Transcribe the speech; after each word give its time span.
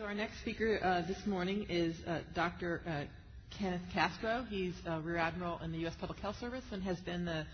So 0.00 0.06
our 0.06 0.14
next 0.14 0.40
speaker 0.40 0.80
uh, 0.82 1.02
this 1.06 1.26
morning 1.26 1.66
is 1.68 1.94
uh, 2.06 2.20
Dr. 2.34 2.80
Uh, 2.88 3.02
Kenneth 3.50 3.82
Castro. 3.92 4.46
He's 4.48 4.72
a 4.86 4.98
Rear 4.98 5.18
Admiral 5.18 5.58
in 5.62 5.72
the 5.72 5.78
U.S. 5.80 5.92
Public 6.00 6.18
Health 6.20 6.38
Service 6.40 6.64
and 6.72 6.82
has 6.82 6.98
been 7.00 7.26
the 7.26 7.44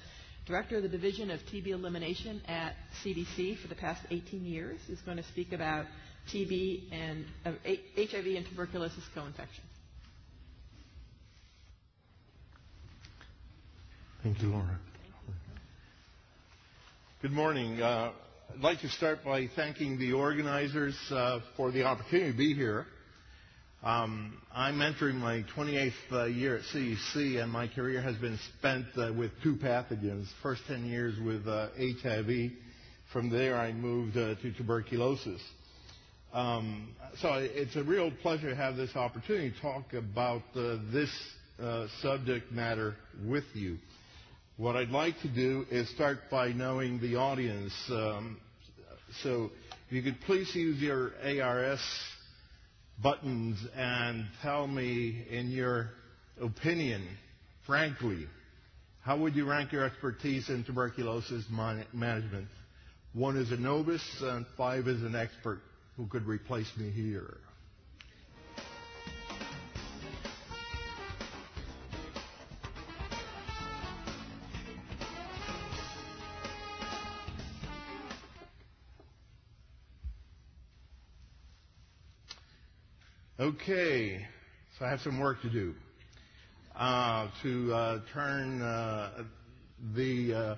Director 0.46 0.76
of 0.76 0.84
the 0.84 0.88
Division 0.88 1.32
of 1.32 1.40
TB 1.52 1.66
Elimination 1.70 2.40
at 2.46 2.74
CDC 3.02 3.58
for 3.58 3.66
the 3.66 3.74
past 3.74 4.00
18 4.12 4.44
years. 4.44 4.78
He's 4.86 5.00
going 5.00 5.16
to 5.16 5.24
speak 5.24 5.52
about 5.52 5.86
TB 6.32 6.82
and 6.92 7.24
uh, 7.44 7.50
HIV 7.96 8.26
and 8.36 8.46
tuberculosis 8.46 9.02
co-infection. 9.12 9.64
Thank 14.22 14.40
you, 14.40 14.50
Laura. 14.50 14.78
Good 17.22 17.32
morning. 17.32 17.82
Uh, 17.82 18.12
I'd 18.54 18.60
like 18.60 18.80
to 18.80 18.88
start 18.88 19.24
by 19.24 19.48
thanking 19.54 19.98
the 19.98 20.12
organizers 20.12 20.96
uh, 21.10 21.40
for 21.56 21.70
the 21.70 21.84
opportunity 21.84 22.32
to 22.32 22.36
be 22.36 22.54
here. 22.54 22.86
Um, 23.82 24.40
I'm 24.54 24.80
entering 24.80 25.16
my 25.16 25.44
28th 25.54 25.92
uh, 26.10 26.24
year 26.24 26.56
at 26.56 26.62
CDC, 26.74 27.42
and 27.42 27.52
my 27.52 27.68
career 27.68 28.00
has 28.00 28.16
been 28.16 28.38
spent 28.58 28.86
uh, 28.96 29.12
with 29.12 29.30
two 29.42 29.56
pathogens. 29.56 30.26
First 30.42 30.62
10 30.68 30.86
years 30.86 31.18
with 31.20 31.44
HIV. 31.44 32.52
From 33.12 33.30
there, 33.30 33.56
I 33.56 33.72
moved 33.72 34.16
uh, 34.16 34.36
to 34.36 34.52
tuberculosis. 34.52 35.42
Um, 36.32 36.94
so 37.20 37.34
it's 37.34 37.76
a 37.76 37.82
real 37.84 38.10
pleasure 38.22 38.50
to 38.50 38.56
have 38.56 38.76
this 38.76 38.96
opportunity 38.96 39.50
to 39.50 39.60
talk 39.60 39.92
about 39.92 40.42
uh, 40.54 40.78
this 40.92 41.10
uh, 41.62 41.86
subject 42.00 42.50
matter 42.50 42.96
with 43.24 43.44
you. 43.54 43.78
What 44.56 44.74
I'd 44.74 44.88
like 44.88 45.20
to 45.20 45.28
do 45.28 45.66
is 45.70 45.86
start 45.90 46.30
by 46.30 46.48
knowing 46.48 46.98
the 46.98 47.16
audience. 47.16 47.74
Um, 47.90 48.38
so 49.22 49.50
if 49.88 49.92
you 49.92 50.02
could 50.02 50.20
please 50.22 50.54
use 50.54 50.80
your 50.80 51.12
ARS 51.24 51.80
buttons 53.02 53.58
and 53.76 54.26
tell 54.42 54.66
me, 54.66 55.26
in 55.30 55.50
your 55.50 55.90
opinion, 56.40 57.06
frankly, 57.66 58.26
how 59.02 59.16
would 59.18 59.36
you 59.36 59.48
rank 59.48 59.72
your 59.72 59.84
expertise 59.84 60.48
in 60.48 60.64
tuberculosis 60.64 61.44
management? 61.92 62.48
One 63.12 63.36
is 63.36 63.52
a 63.52 63.56
novice 63.56 64.04
and 64.20 64.44
five 64.56 64.88
is 64.88 65.02
an 65.02 65.14
expert 65.14 65.60
who 65.96 66.06
could 66.06 66.26
replace 66.26 66.70
me 66.76 66.90
here. 66.90 67.38
Okay, 83.38 84.26
so 84.78 84.86
I 84.86 84.88
have 84.88 85.00
some 85.02 85.20
work 85.20 85.42
to 85.42 85.50
do 85.50 85.74
uh, 86.74 87.28
to 87.42 87.74
uh, 87.74 87.98
turn 88.14 88.62
uh, 88.62 89.24
the 89.94 90.34
uh, 90.34 90.56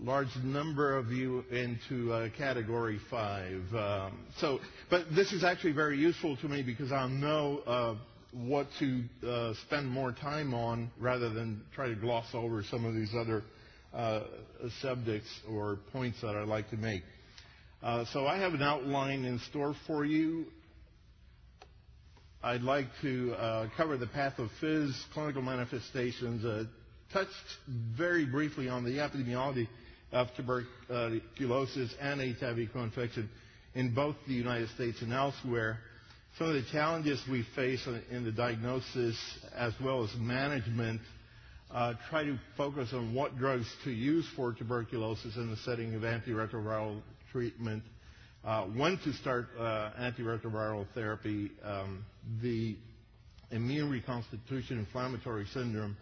large 0.00 0.34
number 0.42 0.98
of 0.98 1.12
you 1.12 1.44
into 1.52 2.12
uh, 2.12 2.28
category 2.36 2.98
five. 3.08 3.62
Um, 3.72 4.18
so, 4.38 4.58
but 4.90 5.04
this 5.14 5.32
is 5.32 5.44
actually 5.44 5.70
very 5.70 5.98
useful 5.98 6.36
to 6.38 6.48
me 6.48 6.64
because 6.64 6.90
I'll 6.90 7.08
know 7.08 7.60
uh, 7.64 7.94
what 8.32 8.66
to 8.80 9.04
spend 9.68 9.88
more 9.88 10.10
time 10.10 10.52
on 10.52 10.90
rather 10.98 11.28
than 11.30 11.62
try 11.76 11.86
to 11.86 11.94
gloss 11.94 12.26
over 12.34 12.64
some 12.64 12.84
of 12.84 12.92
these 12.92 13.14
other 13.14 13.44
subjects 14.82 15.30
or 15.48 15.78
points 15.92 16.22
that 16.22 16.34
I'd 16.34 16.48
like 16.48 16.70
to 16.70 16.76
make. 16.76 17.02
so 18.12 18.26
I 18.26 18.38
have 18.38 18.52
an 18.52 18.62
outline 18.62 19.24
in 19.24 19.38
store 19.48 19.76
for 19.86 20.04
you. 20.04 20.46
I'd 22.42 22.62
like 22.62 22.86
to 23.02 23.34
uh, 23.34 23.66
cover 23.76 23.98
the 23.98 24.06
path 24.06 24.38
of 24.38 24.48
pathophys, 24.62 24.94
clinical 25.12 25.42
manifestations, 25.42 26.42
uh, 26.42 26.64
touched 27.12 27.34
very 27.68 28.24
briefly 28.24 28.66
on 28.66 28.82
the 28.82 28.92
epidemiology 28.92 29.68
of 30.10 30.28
tuberculosis 30.36 31.94
and 32.00 32.34
HIV 32.38 32.72
co-infection 32.72 33.28
in 33.74 33.94
both 33.94 34.16
the 34.26 34.32
United 34.32 34.70
States 34.70 35.02
and 35.02 35.12
elsewhere. 35.12 35.80
Some 36.38 36.48
of 36.48 36.54
the 36.54 36.62
challenges 36.72 37.20
we 37.30 37.44
face 37.54 37.86
in 38.10 38.24
the 38.24 38.32
diagnosis 38.32 39.18
as 39.54 39.74
well 39.84 40.02
as 40.02 40.10
management 40.16 41.02
uh, 41.70 41.92
try 42.08 42.24
to 42.24 42.38
focus 42.56 42.94
on 42.94 43.12
what 43.12 43.36
drugs 43.36 43.66
to 43.84 43.90
use 43.90 44.26
for 44.34 44.54
tuberculosis 44.54 45.36
in 45.36 45.50
the 45.50 45.56
setting 45.58 45.94
of 45.94 46.02
antiretroviral 46.02 47.02
treatment 47.32 47.82
uh, 48.44 48.64
when 48.64 48.98
to 48.98 49.12
start 49.14 49.48
uh, 49.58 49.90
antiretroviral 50.00 50.86
therapy, 50.94 51.50
um, 51.62 52.04
the 52.42 52.76
immune 53.50 53.90
reconstitution 53.90 54.78
inflammatory 54.78 55.46
syndrome 55.52 55.96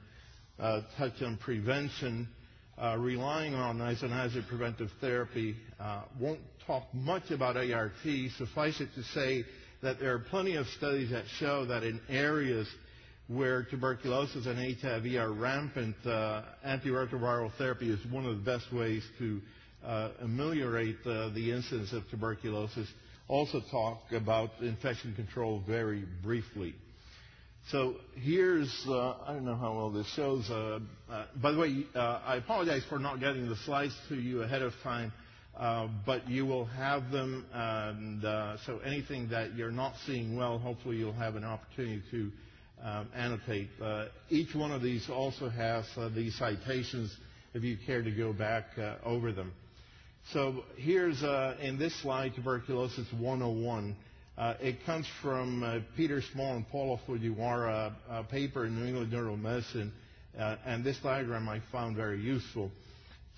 uh, 0.59 0.83
touch 0.97 1.21
on 1.23 1.37
prevention, 1.39 2.29
uh, 2.77 2.97
relying 2.99 3.55
on 3.55 3.79
isoniazid 3.79 4.47
preventive 4.49 4.91
therapy. 5.01 5.57
Uh, 5.81 6.03
won't 6.21 6.41
talk 6.67 6.85
much 6.93 7.31
about 7.31 7.57
ART. 7.57 7.93
Suffice 8.37 8.81
it 8.81 8.89
to 8.95 9.03
say 9.15 9.45
that 9.83 9.99
there 9.99 10.15
are 10.15 10.19
plenty 10.19 10.57
of 10.57 10.67
studies 10.69 11.11
that 11.11 11.25
show 11.39 11.65
that 11.67 11.83
in 11.83 12.01
areas 12.09 12.69
where 13.29 13.63
tuberculosis 13.65 14.47
and 14.47 14.77
HIV 14.81 15.07
are 15.17 15.33
rampant, 15.33 15.95
uh, 16.07 16.43
antiretroviral 16.67 17.53
therapy 17.59 17.91
is 17.91 17.99
one 18.11 18.25
of 18.25 18.37
the 18.37 18.43
best 18.43 18.73
ways 18.73 19.03
to 19.19 19.41
ameliorate 20.21 20.99
uh, 21.07 21.31
the 21.31 21.53
incidence 21.53 21.93
of 21.93 22.09
tuberculosis. 22.11 22.89
Also 23.29 23.61
talk 23.71 24.01
about 24.13 24.51
infection 24.61 25.15
control 25.15 25.63
very 25.67 26.05
briefly. 26.23 26.75
So 27.71 27.97
here's, 28.15 28.73
uh, 28.89 29.17
I 29.27 29.35
don't 29.35 29.45
know 29.45 29.55
how 29.55 29.75
well 29.75 29.91
this 29.91 30.07
shows. 30.15 30.49
Uh, 30.49 30.79
uh, 31.11 31.27
by 31.37 31.53
the 31.53 31.59
way, 31.59 31.85
uh, 31.95 32.21
I 32.25 32.37
apologize 32.37 32.83
for 32.89 32.99
not 32.99 33.21
getting 33.21 33.47
the 33.47 33.57
slides 33.57 33.95
to 34.09 34.15
you 34.15 34.43
ahead 34.43 34.63
of 34.63 34.73
time, 34.83 35.13
but 36.07 36.27
you 36.31 36.47
will 36.47 36.65
have 36.65 37.11
them. 37.11 37.45
And 37.53 38.23
so 38.65 38.79
anything 38.79 39.29
that 39.29 39.55
you're 39.55 39.71
not 39.71 39.93
seeing 40.07 40.35
well, 40.35 40.59
hopefully 40.59 40.97
you'll 40.97 41.13
have 41.13 41.37
an 41.37 41.45
opportunity 41.45 42.03
to 42.11 42.33
um, 42.83 43.09
annotate. 43.15 43.69
each 44.31 44.55
one 44.55 44.73
of 44.73 44.81
these 44.81 45.11
also 45.11 45.51
has 45.51 45.85
these 46.15 46.35
citations 46.39 47.15
if 47.53 47.63
you 47.63 47.77
care 47.85 48.03
to 48.03 48.11
go 48.11 48.33
back 48.33 48.65
over 49.05 49.31
them. 49.31 49.53
So 50.33 50.65
here's, 50.77 51.23
uh, 51.23 51.57
in 51.61 51.79
this 51.79 51.95
slide, 52.03 52.35
tuberculosis 52.35 53.07
101. 53.19 53.97
Uh, 54.37 54.55
it 54.61 54.85
comes 54.85 55.07
from 55.23 55.63
uh, 55.63 55.79
Peter 55.97 56.23
Small 56.33 56.55
and 56.55 56.69
Paula 56.69 57.01
Fujiwara, 57.09 57.93
a 58.11 58.25
paper 58.25 58.67
in 58.67 58.79
New 58.79 58.87
England 58.87 59.11
Journal 59.11 59.35
of 59.35 59.41
Medicine, 59.41 59.93
uh, 60.39 60.57
and 60.65 60.85
this 60.85 60.99
diagram 60.99 61.49
I 61.49 61.61
found 61.73 61.97
very 61.97 62.21
useful. 62.21 62.71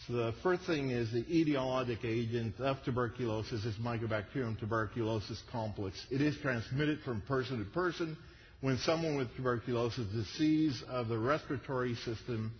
So 0.06 0.14
the 0.14 0.34
first 0.42 0.62
thing 0.64 0.90
is 0.90 1.12
the 1.12 1.24
etiologic 1.24 2.04
agent 2.04 2.58
of 2.58 2.82
tuberculosis 2.84 3.64
is 3.64 3.76
Mycobacterium 3.76 4.58
tuberculosis 4.58 5.42
complex. 5.52 6.04
It 6.10 6.20
is 6.20 6.36
transmitted 6.38 7.00
from 7.00 7.20
person 7.22 7.58
to 7.58 7.64
person 7.70 8.16
when 8.60 8.78
someone 8.78 9.16
with 9.16 9.34
tuberculosis 9.36 10.06
disease 10.08 10.82
of 10.88 11.08
the 11.08 11.19
respiratory 11.19 11.94
system 11.96 12.52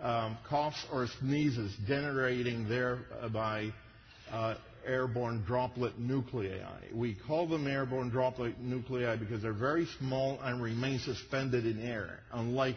um, 0.00 0.36
coughs 0.48 0.84
or 0.92 1.06
sneezes, 1.20 1.74
generating 1.86 2.68
thereby 2.68 3.72
uh, 4.30 4.54
airborne 4.86 5.42
droplet 5.46 5.98
nuclei. 5.98 6.60
We 6.94 7.16
call 7.26 7.46
them 7.48 7.66
airborne 7.66 8.10
droplet 8.10 8.60
nuclei 8.60 9.16
because 9.16 9.42
they're 9.42 9.52
very 9.52 9.86
small 9.98 10.38
and 10.42 10.62
remain 10.62 11.00
suspended 11.00 11.66
in 11.66 11.80
air, 11.80 12.20
unlike 12.32 12.76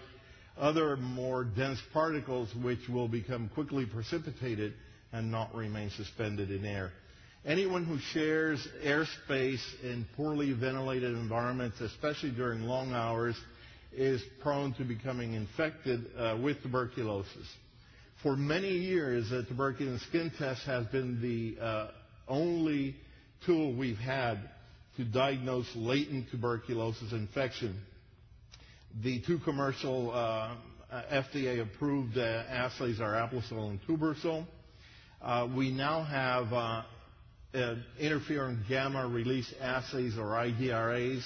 other 0.58 0.97
more 0.97 1.44
dense 1.44 1.79
particles 1.94 2.50
which 2.62 2.90
will 2.90 3.08
become 3.08 3.50
quickly 3.53 3.85
precipitated 3.85 4.74
and 5.13 5.31
not 5.31 5.53
remain 5.56 5.90
suspended 5.91 6.52
in 6.52 6.66
air. 6.66 6.91
Anyone 7.46 7.85
who 7.85 7.97
shares 8.13 8.68
airspace 8.84 9.62
in 9.81 10.06
poorly 10.18 10.52
ventilated 10.52 11.11
environments, 11.11 11.79
especially 11.79 12.32
during 12.32 12.64
long 12.64 12.93
hours, 12.93 13.35
is 13.91 14.22
prone 14.41 14.74
to 14.74 14.84
becoming 14.84 15.34
infected 15.34 16.06
uh, 16.18 16.38
with 16.41 16.62
tuberculosis. 16.62 17.47
For 18.22 18.36
many 18.36 18.70
years, 18.72 19.30
the 19.30 19.44
tuberculin 19.44 20.00
skin 20.08 20.32
test 20.38 20.66
has 20.66 20.86
been 20.88 21.22
the 21.22 21.64
uh, 21.64 21.88
only 22.28 22.96
tool 23.46 23.74
we've 23.74 23.97
had 23.97 24.38
to 24.97 25.06
diagnose 25.06 25.70
latent 25.76 26.30
tuberculosis 26.30 27.14
infection. 27.14 27.80
The 29.02 29.22
two 29.22 29.40
commercial 29.40 30.12
uh, 30.12 30.56
FDA-approved 31.14 32.18
uh, 32.18 32.44
assays 32.50 33.00
are 33.00 33.14
Aplisol 33.14 33.70
and 33.70 33.80
Tubersol. 33.84 34.46
Uh, 35.22 35.47
we 35.56 35.72
now 35.72 36.03
have 36.03 36.52
uh, 36.52 37.76
interferon 38.02 38.68
gamma 38.68 39.08
release 39.08 39.53
assays 39.62 40.18
or 40.18 40.26
IGRAs 40.26 41.24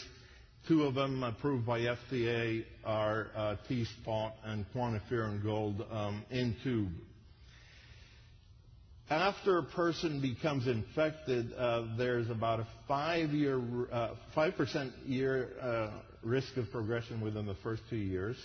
Two 0.65 0.83
of 0.83 0.95
them 0.95 1.23
approved 1.23 1.65
by 1.65 1.81
FDA 1.81 2.63
are 2.85 3.27
uh, 3.35 3.55
T-Spot 3.67 4.33
and 4.45 4.65
QuantiFERON 4.73 5.43
Gold 5.43 5.85
um, 5.91 6.23
in 6.31 6.55
tube. 6.63 6.89
after 9.09 9.57
a 9.57 9.63
person 9.63 10.21
becomes 10.21 10.65
infected, 10.67 11.51
uh, 11.57 11.83
there's 11.97 12.29
about 12.29 12.61
a 12.61 12.67
five-year, 12.87 13.61
uh, 13.91 14.11
five 14.33 14.55
percent 14.55 14.93
year 15.05 15.91
risk 16.23 16.55
of 16.55 16.71
progression 16.71 17.19
within 17.19 17.45
the 17.45 17.55
first 17.55 17.81
two 17.89 17.97
years. 17.97 18.37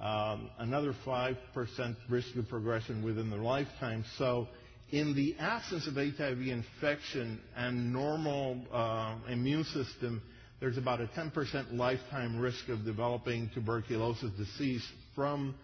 Um, 0.00 0.48
another 0.58 0.94
five 1.04 1.36
percent 1.52 1.98
risk 2.08 2.34
of 2.36 2.48
progression 2.48 3.04
within 3.04 3.28
the 3.28 3.36
lifetime. 3.36 4.02
So, 4.16 4.48
in 4.92 5.14
the 5.14 5.36
absence 5.38 5.86
of 5.86 5.96
HIV 5.96 6.40
infection 6.40 7.38
and 7.54 7.92
normal 7.92 9.12
immune 9.28 9.64
system, 9.64 10.22
there's 10.64 10.78
about 10.78 10.98
a 11.02 11.06
10% 11.08 11.76
lifetime 11.76 12.38
risk 12.38 12.70
of 12.70 12.86
developing 12.86 13.50
tuberculosis 13.52 14.30
disease 14.30 14.82
from 15.14 15.54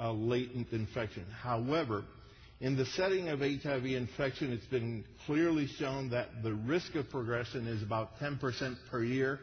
uh, 0.00 0.10
latent 0.10 0.72
infection. 0.72 1.24
However, 1.40 2.02
in 2.60 2.76
the 2.76 2.84
setting 2.84 3.28
of 3.28 3.38
HIV 3.38 3.84
infection, 3.84 4.52
it's 4.52 4.66
been 4.66 5.04
clearly 5.26 5.68
shown 5.68 6.10
that 6.10 6.42
the 6.42 6.54
risk 6.54 6.96
of 6.96 7.08
progression 7.08 7.68
is 7.68 7.84
about 7.84 8.18
10% 8.18 8.74
per 8.90 9.04
year, 9.04 9.38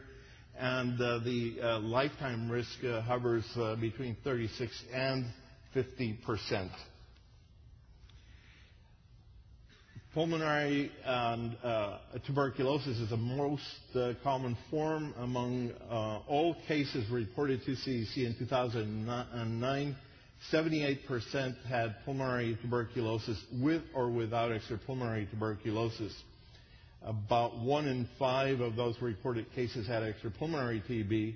and 0.58 1.00
uh, 1.00 1.20
the 1.20 1.56
uh, 1.62 1.78
lifetime 1.78 2.50
risk 2.50 2.84
uh, 2.84 3.00
hovers 3.00 3.46
uh, 3.56 3.74
between 3.76 4.18
36 4.22 4.70
and 4.92 5.24
50%. 5.74 6.68
Pulmonary 10.16 10.90
and, 11.04 11.54
uh, 11.62 11.98
tuberculosis 12.26 12.96
is 12.96 13.10
the 13.10 13.18
most 13.18 13.62
uh, 13.94 14.14
common 14.22 14.56
form 14.70 15.12
among 15.18 15.70
all 16.26 16.56
cases 16.66 17.06
reported 17.10 17.62
to 17.66 17.72
CDC 17.72 18.24
in 18.24 18.34
2009 18.38 19.96
78% 20.50 21.66
had 21.66 21.96
pulmonary 22.06 22.56
tuberculosis 22.62 23.38
with 23.60 23.82
or 23.94 24.08
without 24.08 24.52
extrapulmonary 24.52 25.28
tuberculosis. 25.30 26.14
About 27.02 27.58
one 27.58 27.86
in 27.86 28.08
five 28.18 28.60
of 28.60 28.74
those 28.74 28.96
reported 29.02 29.52
cases 29.54 29.86
had 29.86 30.02
extrapulmonary 30.02 30.82
TB. 30.88 31.34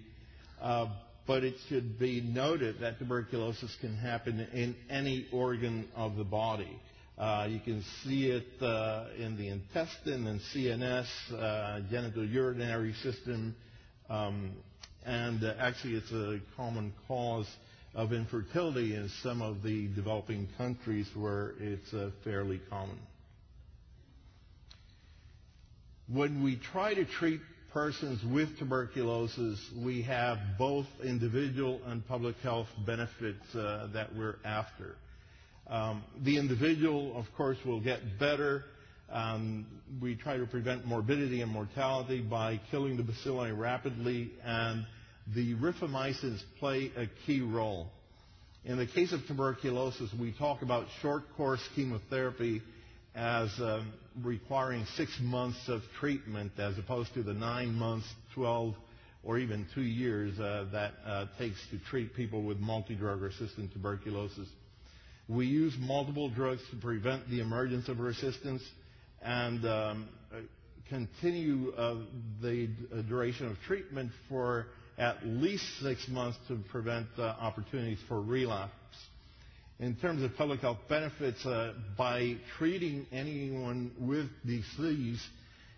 Uh, 0.58 0.86
but 1.26 1.44
it 1.44 1.56
should 1.68 1.98
be 1.98 2.22
noted 2.22 2.80
that 2.80 2.98
tuberculosis 2.98 3.76
can 3.82 3.94
happen 3.94 4.40
in 4.54 4.74
any 4.88 5.26
organ 5.32 5.86
of 5.94 6.16
the 6.16 6.24
body. 6.24 6.80
Uh, 7.20 7.46
you 7.50 7.60
can 7.60 7.84
see 8.02 8.30
it 8.30 8.62
uh, 8.62 9.04
in 9.18 9.36
the 9.36 9.48
intestine 9.48 10.26
and 10.26 10.40
CNS, 10.54 11.06
uh, 11.34 11.80
genitourinary 11.92 12.94
system, 13.02 13.54
um, 14.08 14.52
and 15.04 15.44
uh, 15.44 15.52
actually 15.58 15.96
it's 15.96 16.10
a 16.12 16.40
common 16.56 16.94
cause 17.06 17.46
of 17.94 18.14
infertility 18.14 18.94
in 18.94 19.10
some 19.22 19.42
of 19.42 19.62
the 19.62 19.88
developing 19.88 20.48
countries 20.56 21.06
where 21.14 21.52
it's 21.60 21.92
uh, 21.92 22.08
fairly 22.24 22.58
common. 22.70 22.98
When 26.08 26.42
we 26.42 26.56
try 26.72 26.94
to 26.94 27.04
treat 27.04 27.42
persons 27.70 28.24
with 28.32 28.58
tuberculosis, 28.58 29.60
we 29.84 30.00
have 30.02 30.38
both 30.58 30.86
individual 31.04 31.82
and 31.84 32.06
public 32.08 32.36
health 32.36 32.68
benefits 32.86 33.54
uh, 33.54 33.88
that 33.92 34.16
we're 34.16 34.36
after. 34.42 34.96
Um, 35.70 36.02
the 36.24 36.36
individual, 36.36 37.16
of 37.16 37.26
course, 37.36 37.56
will 37.64 37.80
get 37.80 38.18
better. 38.18 38.64
Um, 39.10 39.66
we 40.02 40.16
try 40.16 40.36
to 40.36 40.46
prevent 40.46 40.84
morbidity 40.84 41.42
and 41.42 41.50
mortality 41.50 42.20
by 42.20 42.60
killing 42.72 42.96
the 42.96 43.04
bacilli 43.04 43.56
rapidly 43.56 44.32
and 44.44 44.84
the 45.34 45.54
rifamycins 45.54 46.40
play 46.58 46.90
a 46.96 47.06
key 47.24 47.40
role. 47.40 47.88
In 48.64 48.78
the 48.78 48.86
case 48.86 49.12
of 49.12 49.20
tuberculosis, 49.26 50.10
we 50.18 50.32
talk 50.32 50.62
about 50.62 50.86
short 51.00 51.22
course 51.36 51.66
chemotherapy 51.76 52.62
as 53.14 53.48
um, 53.60 53.92
requiring 54.22 54.84
six 54.96 55.16
months 55.20 55.68
of 55.68 55.82
treatment 55.98 56.52
as 56.58 56.76
opposed 56.78 57.14
to 57.14 57.22
the 57.22 57.32
nine 57.32 57.74
months, 57.74 58.06
12, 58.34 58.74
or 59.22 59.38
even 59.38 59.66
two 59.74 59.82
years 59.82 60.38
uh, 60.40 60.66
that 60.72 60.92
uh, 61.06 61.26
takes 61.38 61.58
to 61.70 61.78
treat 61.90 62.14
people 62.14 62.42
with 62.42 62.58
multi-drug 62.58 63.20
resistant 63.20 63.72
tuberculosis. 63.72 64.48
We 65.30 65.46
use 65.46 65.76
multiple 65.78 66.28
drugs 66.28 66.60
to 66.72 66.76
prevent 66.76 67.30
the 67.30 67.38
emergence 67.40 67.88
of 67.88 68.00
resistance 68.00 68.62
and 69.22 69.64
um, 69.64 70.08
continue 70.88 71.70
uh, 71.78 71.98
the 72.42 72.68
duration 73.08 73.46
of 73.46 73.56
treatment 73.64 74.10
for 74.28 74.66
at 74.98 75.24
least 75.24 75.62
six 75.80 76.08
months 76.08 76.36
to 76.48 76.58
prevent 76.72 77.06
uh, 77.16 77.22
opportunities 77.40 78.00
for 78.08 78.20
relapse. 78.20 78.72
In 79.78 79.94
terms 79.94 80.24
of 80.24 80.34
public 80.36 80.60
health 80.62 80.78
benefits, 80.88 81.46
uh, 81.46 81.74
by 81.96 82.34
treating 82.58 83.06
anyone 83.12 83.92
with 84.00 84.26
disease, 84.44 85.24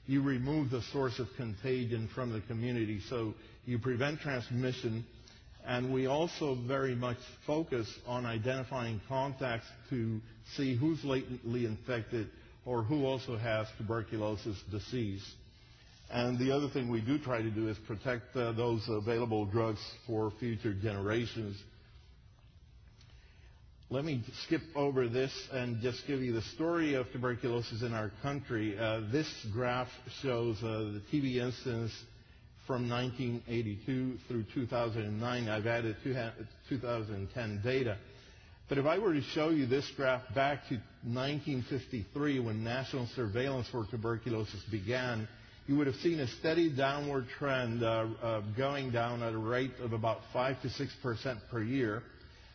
you 0.07 0.23
remove 0.23 0.71
the 0.71 0.81
source 0.93 1.19
of 1.19 1.29
contagion 1.37 2.09
from 2.15 2.33
the 2.33 2.41
community. 2.41 3.01
So 3.11 3.35
you 3.67 3.79
prevent 3.79 4.21
transmission. 4.21 5.05
And 5.67 5.93
we 5.93 6.07
also 6.07 6.57
very 6.67 6.95
much 6.95 7.19
focus 7.47 7.89
on 8.07 8.27
identifying 8.27 9.01
contacts 9.09 9.67
to 9.91 10.21
see 10.57 10.77
who's 10.77 11.03
latently 11.05 11.67
infected 11.67 12.29
or 12.65 12.83
who 12.83 13.05
also 13.07 13.37
has 13.37 13.67
tuberculosis 13.79 14.57
disease. 14.71 15.25
And 16.11 16.39
the 16.39 16.53
other 16.53 16.69
thing 16.69 16.91
we 16.91 17.01
do 17.01 17.19
try 17.19 17.41
to 17.43 17.51
do 17.51 17.69
is 17.69 17.79
protect 17.87 18.37
uh, 18.37 18.53
those 18.53 18.83
available 18.89 19.47
drugs 19.47 19.81
for 20.07 20.31
future 20.39 20.75
generations. 20.75 21.57
Let 23.89 24.05
me 24.05 24.23
skip 24.47 24.63
over 24.75 25.09
this 25.09 25.33
and 25.53 25.81
just 25.81 26.07
give 26.07 26.21
you 26.21 26.33
the 26.33 26.43
story 26.55 26.95
of 26.95 27.11
tuberculosis 27.13 27.83
in 27.83 27.93
our 27.93 28.11
country. 28.23 28.77
Uh, 28.79 29.03
this 29.13 29.29
graph 29.53 29.89
shows 30.23 30.57
uh, 30.63 30.93
the 30.95 31.03
TB 31.13 31.37
incidence 31.37 31.93
from 32.67 32.89
1982 32.89 34.19
through 34.29 34.45
2009. 34.55 35.49
I've 35.49 35.67
added 35.67 35.97
2010 36.05 37.61
data. 37.65 37.97
But 38.69 38.79
if 38.79 38.87
I 38.87 38.99
were 38.99 39.13
to 39.13 39.21
show 39.21 39.51
you 39.51 39.67
this 39.67 39.91
graph 39.97 40.23
back 40.35 40.69
to 40.69 40.75
1953 41.05 42.41
when 42.41 42.65
national 42.65 43.07
surveillance 43.15 43.69
for 43.69 43.85
tuberculosis 43.91 44.63
began, 44.71 45.29
you 45.67 45.77
would 45.77 45.87
have 45.87 45.97
seen 45.97 46.21
a 46.21 46.27
steady 46.27 46.75
downward 46.75 47.27
trend 47.39 47.83
uh, 47.83 48.07
uh, 48.23 48.41
going 48.57 48.91
down 48.91 49.23
at 49.23 49.33
a 49.33 49.39
rate 49.39 49.73
of 49.81 49.93
about 49.93 50.21
5 50.33 50.63
to 50.63 50.71
6 50.71 50.93
percent 51.03 51.39
per 51.51 51.63
year. 51.63 52.03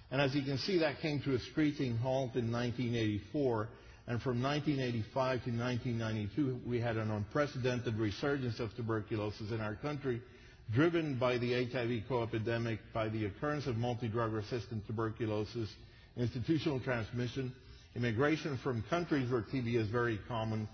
And 0.09 0.21
as 0.21 0.33
you 0.33 0.42
can 0.42 0.57
see, 0.57 0.80
that 0.80 1.00
came 1.01 1.21
to 1.21 1.36
a 1.36 1.39
screeching 1.51 1.98
halt 1.98 2.36
in 2.36 2.51
1984. 2.51 3.68
And 4.07 4.21
from 4.21 4.42
1985 4.42 5.44
to 5.44 5.50
1992, 5.51 6.62
we 6.65 6.80
had 6.80 6.95
an 6.95 7.12
unprecedented 7.12 7.98
resurgence 7.98 8.59
of 8.62 8.74
tuberculosis 8.77 9.51
in 9.51 9.59
our 9.59 9.75
country, 9.75 10.21
driven 10.74 11.15
by 11.15 11.37
the 11.37 11.66
HIV 11.66 12.04
co-epidemic, 12.07 12.80
by 12.94 13.09
the 13.09 13.26
occurrence 13.26 13.68
of 13.68 13.76
multi-drug 13.76 14.31
resistant 14.31 14.87
tuberculosis, 14.87 15.69
institutional 16.16 16.80
transmission, 16.80 17.54
immigration 17.97 18.57
from 18.64 18.81
countries 18.90 19.30
where 19.30 19.42
TB 19.42 19.76
is 19.76 19.90
very 19.90 20.19
common, 20.30 20.69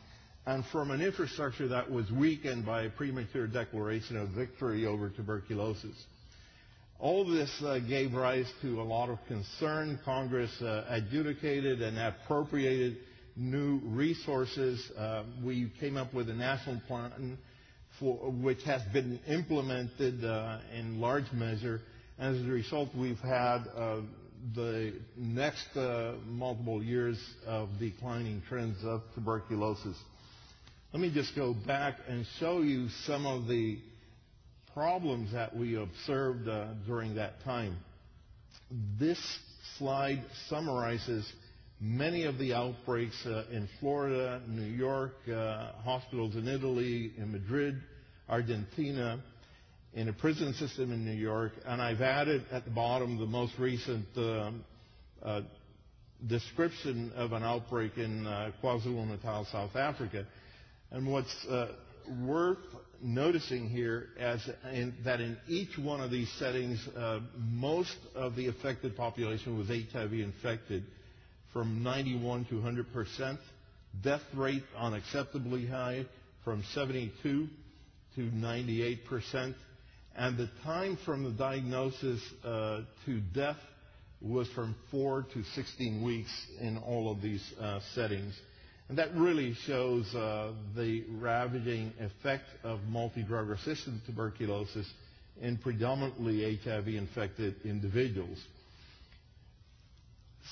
and 0.46 0.64
from 0.68 0.92
an 0.92 1.02
infrastructure 1.02 1.68
that 1.70 1.90
was 1.90 2.12
weakened 2.12 2.66
by 2.68 2.84
a 2.84 2.90
premature 2.90 3.48
declaration 3.48 4.16
of 4.16 4.30
victory 4.30 4.86
over 4.86 5.10
tuberculosis. 5.10 5.96
All 7.00 7.26
this 7.26 7.50
uh, 7.64 7.80
gave 7.80 8.14
rise 8.14 8.50
to 8.62 8.80
a 8.80 8.84
lot 8.84 9.10
of 9.10 9.18
concern. 9.28 10.00
Congress 10.06 10.52
uh, 10.62 10.86
adjudicated 10.88 11.82
and 11.82 11.98
appropriated 11.98 12.98
new 13.36 13.80
resources. 13.86 14.92
Uh, 14.98 15.24
we 15.44 15.72
came 15.80 15.98
up 15.98 16.14
with 16.14 16.30
a 16.30 16.34
national 16.34 16.82
plan 16.88 17.38
for, 18.00 18.16
which 18.32 18.64
has 18.64 18.82
been 18.94 19.20
implemented 19.28 20.24
uh, 20.24 20.60
in 20.76 21.00
large 21.00 21.32
measure. 21.34 21.82
As 22.20 22.40
a 22.40 22.44
result, 22.46 22.90
we've 22.96 23.20
had 23.20 23.64
uh, 23.76 24.02
the 24.56 24.94
next 25.18 25.76
uh, 25.76 26.16
multiple 26.28 26.84
years 26.84 27.18
of 27.46 27.70
declining 27.80 28.42
trends 28.48 28.78
of 28.84 29.02
tuberculosis. 29.16 29.98
Let 30.92 31.02
me 31.02 31.12
just 31.12 31.36
go 31.36 31.54
back 31.54 31.96
and 32.08 32.26
show 32.40 32.62
you 32.62 32.90
some 33.06 33.26
of 33.26 33.48
the 33.48 33.80
problems 34.74 35.32
that 35.34 35.56
we 35.56 35.76
observed 35.76 36.48
uh, 36.48 36.74
during 36.86 37.16
that 37.16 37.44
time. 37.44 37.78
This 39.00 39.20
slide 39.78 40.24
summarizes 40.50 41.32
many 41.84 42.24
of 42.24 42.38
the 42.38 42.54
outbreaks 42.54 43.26
uh, 43.26 43.44
in 43.52 43.68
Florida, 43.82 44.42
New 44.48 44.72
York, 44.72 45.16
uh, 45.28 45.74
hospitals 45.84 46.34
in 46.36 46.48
Italy, 46.48 47.12
in 47.18 47.34
Madrid, 47.34 47.82
Argentina, 48.30 49.22
in 49.94 50.08
a 50.08 50.14
prison 50.14 50.54
system 50.54 50.94
in 50.94 51.04
New 51.04 51.12
York, 51.12 51.52
and 51.66 51.82
I've 51.82 52.00
added 52.00 52.46
at 52.52 52.64
the 52.64 52.72
bottom 52.72 53.20
the 53.20 53.26
most 53.26 53.52
recent 53.60 54.06
um, 54.16 54.64
uh, 55.22 55.42
description 56.26 57.12
of 57.16 57.34
an 57.34 57.44
outbreak 57.44 57.98
in 57.98 58.26
uh, 58.26 58.52
KwaZulu-Natal, 58.64 59.46
South 59.52 59.76
Africa. 59.76 60.26
And 60.90 61.12
what's 61.12 61.46
uh, 61.48 61.74
worth 62.26 62.60
noticing 63.02 63.68
here 63.68 64.08
is 64.18 64.50
that 65.04 65.20
in 65.20 65.38
each 65.50 65.78
one 65.78 66.00
of 66.00 66.12
these 66.12 66.32
settings, 66.40 66.80
most 67.38 67.98
of 68.16 68.36
the 68.38 68.48
affected 68.48 68.96
population 68.96 69.58
was 69.58 69.68
HIV 69.68 70.14
infected 70.14 70.86
from 71.54 71.84
91 71.84 72.46
to 72.46 72.56
100 72.56 72.92
percent. 72.92 73.40
death 74.04 74.24
rate 74.36 74.64
unacceptably 74.78 75.70
high 75.70 76.06
from 76.44 76.64
72 76.74 77.48
to 78.16 78.22
98 78.22 79.06
percent, 79.06 79.56
and 80.16 80.38
the 80.38 80.50
time 80.64 80.98
from 81.06 81.24
the 81.24 81.32
diagnosis 81.32 82.20
uh, 82.44 82.82
to 83.06 83.20
death 83.34 83.58
was 84.22 84.48
from 84.50 84.74
4 84.92 85.26
to 85.34 85.44
16 85.44 86.02
weeks 86.04 86.32
in 86.62 86.78
all 86.78 87.12
of 87.12 87.22
these 87.22 87.44
uh, 87.60 87.80
settings. 87.94 88.34
And 88.90 88.98
that 88.98 89.14
really 89.16 89.54
shows 89.66 90.14
uh, 90.16 90.52
the 90.76 91.04
ravaging 91.10 91.94
effect 92.00 92.46
of 92.64 92.80
multi-drug 92.88 93.48
resistant 93.50 94.06
tuberculosis 94.06 94.90
in 95.42 95.58
predominantly 95.58 96.58
HIV-infected 96.64 97.56
individuals. 97.66 98.38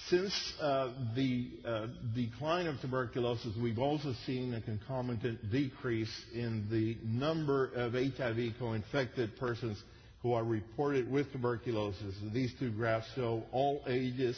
Since 0.07 0.53
uh, 0.61 0.89
the 1.15 1.49
uh, 1.65 1.87
decline 2.15 2.67
of 2.67 2.79
tuberculosis, 2.79 3.55
we've 3.61 3.79
also 3.79 4.13
seen 4.25 4.53
a 4.53 4.61
concomitant 4.61 5.51
decrease 5.51 6.13
in 6.33 6.65
the 6.71 6.97
number 7.03 7.71
of 7.75 7.93
HIV 7.93 8.53
co-infected 8.57 9.35
persons 9.37 9.81
who 10.21 10.33
are 10.33 10.45
reported 10.45 11.11
with 11.11 11.31
tuberculosis. 11.33 12.15
These 12.31 12.53
two 12.57 12.71
graphs 12.71 13.07
show 13.15 13.43
all 13.51 13.83
ages 13.87 14.37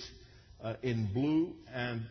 uh, 0.63 0.75
in 0.81 1.11
blue 1.13 1.53
and 1.71 2.01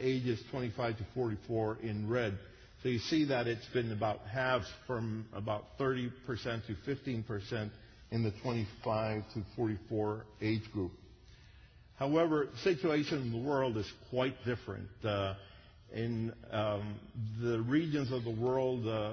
ages 0.00 0.42
25 0.50 0.98
to 0.98 1.06
44 1.14 1.78
in 1.82 2.08
red. 2.08 2.36
So 2.82 2.88
you 2.88 2.98
see 2.98 3.26
that 3.26 3.46
it's 3.46 3.66
been 3.74 3.92
about 3.92 4.20
halves 4.22 4.66
from 4.86 5.26
about 5.32 5.78
30% 5.78 6.10
to 6.66 6.74
15% 6.88 7.70
in 8.10 8.22
the 8.24 8.32
25 8.42 9.22
to 9.34 9.42
44 9.54 10.24
age 10.40 10.72
group. 10.72 10.92
However, 12.00 12.48
the 12.50 12.58
situation 12.74 13.20
in 13.20 13.30
the 13.30 13.46
world 13.46 13.76
is 13.76 13.86
quite 14.08 14.34
different. 14.46 14.88
Uh, 15.04 15.34
in 15.92 16.32
um, 16.50 16.98
the 17.42 17.60
regions 17.60 18.10
of 18.10 18.24
the 18.24 18.30
world 18.30 18.86
uh, 18.88 19.12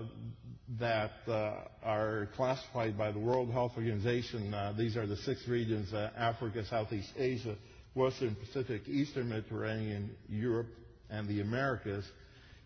that 0.79 1.12
uh, 1.27 1.65
are 1.84 2.29
classified 2.38 2.98
by 2.98 3.12
the 3.12 3.20
World 3.20 3.51
Health 3.51 3.74
Organization, 3.75 4.53
uh, 4.53 4.74
these 4.77 4.96
are 4.96 5.06
the 5.06 5.17
six 5.17 5.46
regions 5.50 5.94
uh, 5.94 6.12
Africa, 6.15 6.63
Southeast 6.70 7.10
Asia, 7.17 7.58
Western 7.94 8.36
Pacific, 8.36 8.88
Eastern 8.88 9.27
Mediterranean, 9.27 10.10
Europe, 10.29 10.67
and 11.10 11.27
the 11.27 11.41
Americas. 11.41 12.06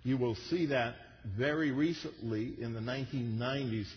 You 0.04 0.18
will 0.18 0.36
see 0.52 0.68
that 0.68 0.94
very 1.36 1.72
recently 1.72 2.54
in 2.60 2.74
the 2.74 2.80
1990s, 2.80 3.88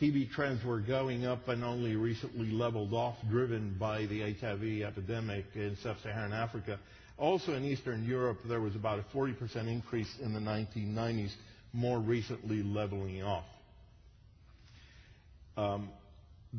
TB 0.00 0.30
trends 0.30 0.62
were 0.62 0.80
going 0.80 1.24
up 1.24 1.48
and 1.48 1.64
only 1.64 1.96
recently 1.96 2.50
leveled 2.50 2.92
off, 2.92 3.16
driven 3.30 3.76
by 3.78 4.04
the 4.06 4.34
HIV 4.34 4.82
epidemic 4.82 5.46
in 5.54 5.76
sub-Saharan 5.82 6.34
Africa. 6.34 6.78
Also 7.16 7.54
in 7.54 7.64
Eastern 7.64 8.04
Europe, 8.04 8.38
there 8.46 8.60
was 8.60 8.76
about 8.76 8.98
a 8.98 9.16
40% 9.16 9.68
increase 9.68 10.12
in 10.20 10.34
the 10.34 10.40
1990s, 10.40 11.32
more 11.72 11.98
recently 11.98 12.62
leveling 12.62 13.22
off. 13.22 13.44
Um, 15.56 15.88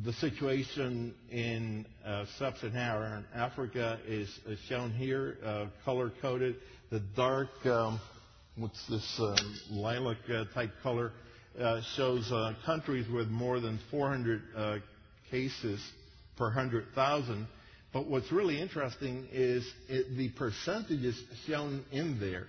the 0.04 0.12
situation 0.14 1.14
in 1.30 1.86
uh, 2.04 2.24
sub-Saharan 2.38 3.24
Africa 3.34 4.00
is, 4.04 4.28
is, 4.46 4.58
shown 4.68 4.90
here, 4.90 5.36
uh, 5.44 5.66
color-coded. 5.84 6.56
The 6.90 7.00
dark, 7.14 7.48
um, 7.66 8.00
what's 8.56 8.84
this 8.88 9.20
um, 9.20 9.36
lilac 9.70 10.18
uh, 10.28 10.44
type 10.54 10.72
color, 10.82 11.12
uh, 11.60 11.80
shows 11.96 12.30
uh, 12.30 12.54
countries 12.64 13.08
with 13.10 13.28
more 13.28 13.60
than 13.60 13.78
400 13.90 14.42
uh, 14.56 14.76
cases 15.30 15.80
per 16.36 16.46
100,000. 16.46 17.46
But 17.92 18.06
what's 18.06 18.30
really 18.30 18.60
interesting 18.60 19.26
is 19.32 19.66
it, 19.88 20.16
the 20.16 20.28
percentages 20.30 21.20
shown 21.46 21.84
in 21.90 22.20
there. 22.20 22.46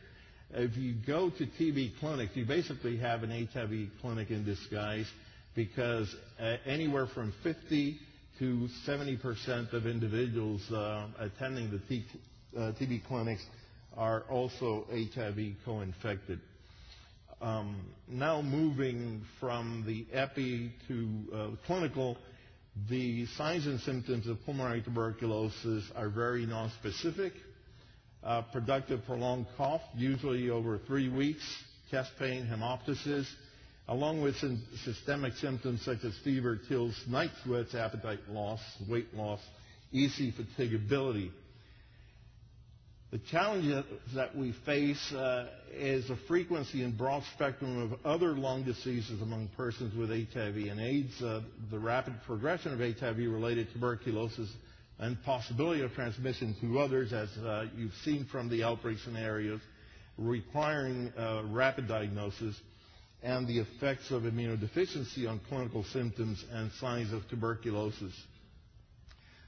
If 0.51 0.78
you 0.78 0.96
go 1.06 1.30
to 1.30 1.46
TB 1.46 2.00
clinics, 2.00 2.36
you 2.36 2.46
basically 2.46 2.98
have 2.98 3.24
an 3.24 3.48
HIV 3.54 4.01
clinic 4.01 4.32
in 4.32 4.44
disguise 4.44 5.06
because 5.56 6.13
uh, 6.39 6.58
anywhere 6.66 7.08
from 7.08 7.34
50 7.44 7.98
to 8.39 8.68
70 8.86 9.18
percent 9.18 9.74
of 9.74 9.86
individuals 9.86 10.62
uh, 10.72 11.08
attending 11.20 11.70
the 11.72 11.80
T, 11.88 12.06
TB 12.56 13.06
clinics 13.08 13.44
are 13.98 14.22
also 14.30 14.86
HIV 14.92 15.56
co-infected. 15.66 16.39
Um, 17.41 17.77
now 18.08 18.41
moving 18.41 19.22
from 19.39 19.84
the 19.88 20.05
epi 20.17 20.74
to 20.89 21.10
uh, 21.34 21.48
clinical, 21.65 22.17
the 22.89 23.25
signs 23.38 23.65
and 23.65 23.79
symptoms 23.81 24.27
of 24.27 24.43
pulmonary 24.46 24.81
tuberculosis 24.81 25.86
are 25.96 26.10
very 26.10 26.46
nonspecific. 26.46 27.31
Uh, 28.22 28.41
productive 28.51 29.05
prolonged 29.05 29.46
cough, 29.55 29.81
usually 29.96 30.50
over 30.50 30.79
three 30.79 31.08
weeks, 31.08 31.41
chest 31.89 32.12
pain, 32.19 32.46
hemoptysis, 32.46 33.25
along 33.88 34.22
with 34.22 34.36
systemic 34.84 35.34
symptoms 35.36 35.81
such 35.86 36.03
as 36.03 36.13
fever, 36.24 36.60
chills, 36.67 36.93
night 37.08 37.31
sweats, 37.46 37.74
appetite 37.74 38.19
loss, 38.29 38.60
weight 38.89 39.13
loss, 39.15 39.39
easy 39.93 40.34
fatigability. 40.58 41.31
The 43.12 43.18
challenge 43.32 43.86
that 44.13 44.36
we 44.38 44.51
face 44.68 45.12
uh, 45.13 45.48
is 45.74 46.12
a 46.12 46.16
frequency 46.28 46.84
and 46.84 46.96
broad 46.96 47.24
spectrum 47.34 47.82
of 47.82 48.06
other 48.06 48.36
lung 48.36 48.63
diseases 48.63 49.20
among 49.24 49.48
persons 49.58 49.96
with 49.96 50.10
HIV 50.10 50.56
and 50.70 50.80
AIDS, 50.80 51.20
uh, 51.20 51.42
the 51.72 51.80
rapid 51.80 52.13
progression 52.28 52.72
of 52.72 52.80
HIV-related 52.80 53.74
tuberculosis, 53.74 54.51
and 55.00 55.18
possibility 55.24 55.82
of 55.82 55.92
transmission 55.94 56.56
to 56.62 56.78
others, 56.78 57.12
as 57.12 57.30
uh, 57.38 57.66
you've 57.75 57.96
seen 58.06 58.25
from 58.32 58.48
the 58.48 58.63
outbreak 58.63 59.00
scenarios, 59.00 59.62
requiring 60.20 61.12
uh, 61.18 61.42
rapid 61.50 61.88
diagnosis, 61.88 62.56
and 63.24 63.48
the 63.48 63.58
effects 63.58 64.12
of 64.12 64.22
immunodeficiency 64.22 65.28
on 65.28 65.42
clinical 65.50 65.84
symptoms 65.86 66.46
and 66.51 66.72
signs 66.74 67.12
of 67.12 67.28
tuberculosis. 67.28 68.13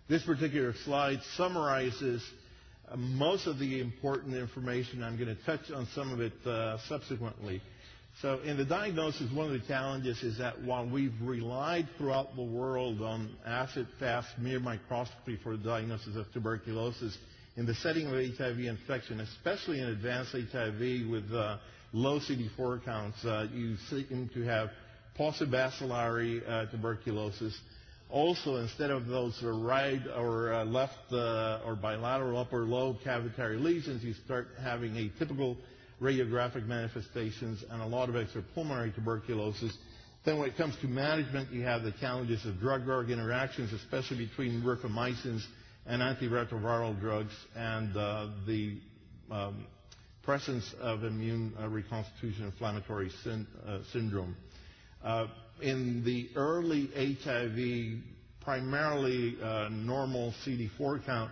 This 0.09 0.23
particular 0.23 0.73
slide 0.83 1.19
summarizes 1.37 2.23
most 2.97 3.47
of 3.47 3.59
the 3.59 3.79
important 3.79 4.35
information. 4.35 5.03
I'm 5.03 5.17
going 5.17 5.35
to 5.35 5.43
touch 5.43 5.71
on 5.71 5.87
some 5.93 6.11
of 6.11 6.19
it 6.19 6.33
uh, 6.45 6.77
subsequently. 6.87 7.61
So 8.21 8.39
in 8.43 8.57
the 8.57 8.65
diagnosis, 8.65 9.31
one 9.31 9.47
of 9.47 9.53
the 9.53 9.65
challenges 9.67 10.21
is 10.21 10.37
that 10.37 10.61
while 10.61 10.87
we've 10.87 11.13
relied 11.21 11.87
throughout 11.97 12.35
the 12.35 12.43
world 12.43 13.01
on 13.01 13.29
acid-fast 13.45 14.27
smear 14.35 14.59
microscopy 14.59 15.39
for 15.41 15.55
the 15.55 15.63
diagnosis 15.63 16.15
of 16.15 16.31
tuberculosis, 16.33 17.17
in 17.57 17.65
the 17.65 17.73
setting 17.75 18.07
of 18.07 18.13
HIV 18.37 18.59
infection, 18.59 19.21
especially 19.21 19.79
in 19.79 19.87
advanced 19.87 20.33
HIV 20.33 21.09
with 21.09 21.33
uh, 21.33 21.57
low 21.93 22.19
CD4 22.19 22.83
counts, 22.85 23.25
uh, 23.25 23.47
you 23.53 23.75
seem 23.89 24.29
to 24.33 24.43
have 24.43 24.69
paucibacillary 25.17 26.47
uh, 26.47 26.69
tuberculosis, 26.71 27.57
also, 28.11 28.57
instead 28.57 28.91
of 28.91 29.07
those 29.07 29.37
right 29.43 30.01
or 30.15 30.53
uh, 30.53 30.65
left 30.65 31.11
uh, 31.11 31.59
or 31.65 31.75
bilateral 31.75 32.37
upper 32.37 32.59
lobe 32.65 32.97
cavitary 33.05 33.61
lesions, 33.61 34.03
you 34.03 34.13
start 34.25 34.49
having 34.61 34.93
atypical 34.93 35.57
radiographic 36.01 36.65
manifestations 36.67 37.63
and 37.69 37.81
a 37.81 37.85
lot 37.85 38.09
of 38.09 38.15
extrapulmonary 38.15 38.93
tuberculosis. 38.93 39.77
Then 40.25 40.37
when 40.37 40.49
it 40.49 40.57
comes 40.57 40.75
to 40.81 40.87
management, 40.87 41.51
you 41.51 41.63
have 41.63 41.83
the 41.83 41.93
challenges 41.93 42.45
of 42.45 42.59
drug-drug 42.59 43.09
interactions, 43.09 43.71
especially 43.73 44.25
between 44.25 44.61
rifamycins 44.61 45.43
and 45.85 46.01
antiretroviral 46.01 46.99
drugs, 46.99 47.33
and 47.55 47.95
uh, 47.95 48.27
the 48.45 48.77
um, 49.31 49.65
presence 50.23 50.73
of 50.79 51.03
immune 51.03 51.53
uh, 51.59 51.67
reconstitution 51.67 52.45
inflammatory 52.45 53.11
syn- 53.23 53.47
uh, 53.65 53.79
syndrome. 53.91 54.35
In 55.61 56.03
the 56.03 56.29
early 56.35 56.89
HIV, 57.23 58.01
primarily 58.41 59.37
uh, 59.41 59.69
normal 59.69 60.33
CD4 60.43 61.05
count, 61.05 61.31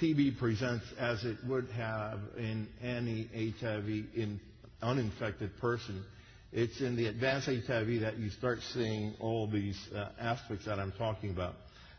TB 0.00 0.38
presents 0.38 0.84
as 0.98 1.24
it 1.24 1.36
would 1.48 1.68
have 1.70 2.20
in 2.36 2.68
any 2.80 3.28
HIV 3.60 3.86
in 4.14 4.40
uninfected 4.82 5.56
person. 5.58 6.04
It's 6.52 6.80
in 6.80 6.94
the 6.94 7.06
advanced 7.06 7.46
HIV 7.48 8.02
that 8.02 8.18
you 8.18 8.30
start 8.30 8.60
seeing 8.72 9.14
all 9.18 9.48
these 9.48 9.78
uh, 9.94 10.10
aspects 10.20 10.66
that 10.66 10.78
I'm 10.78 10.92
talking 10.92 11.30
about. 11.30 11.54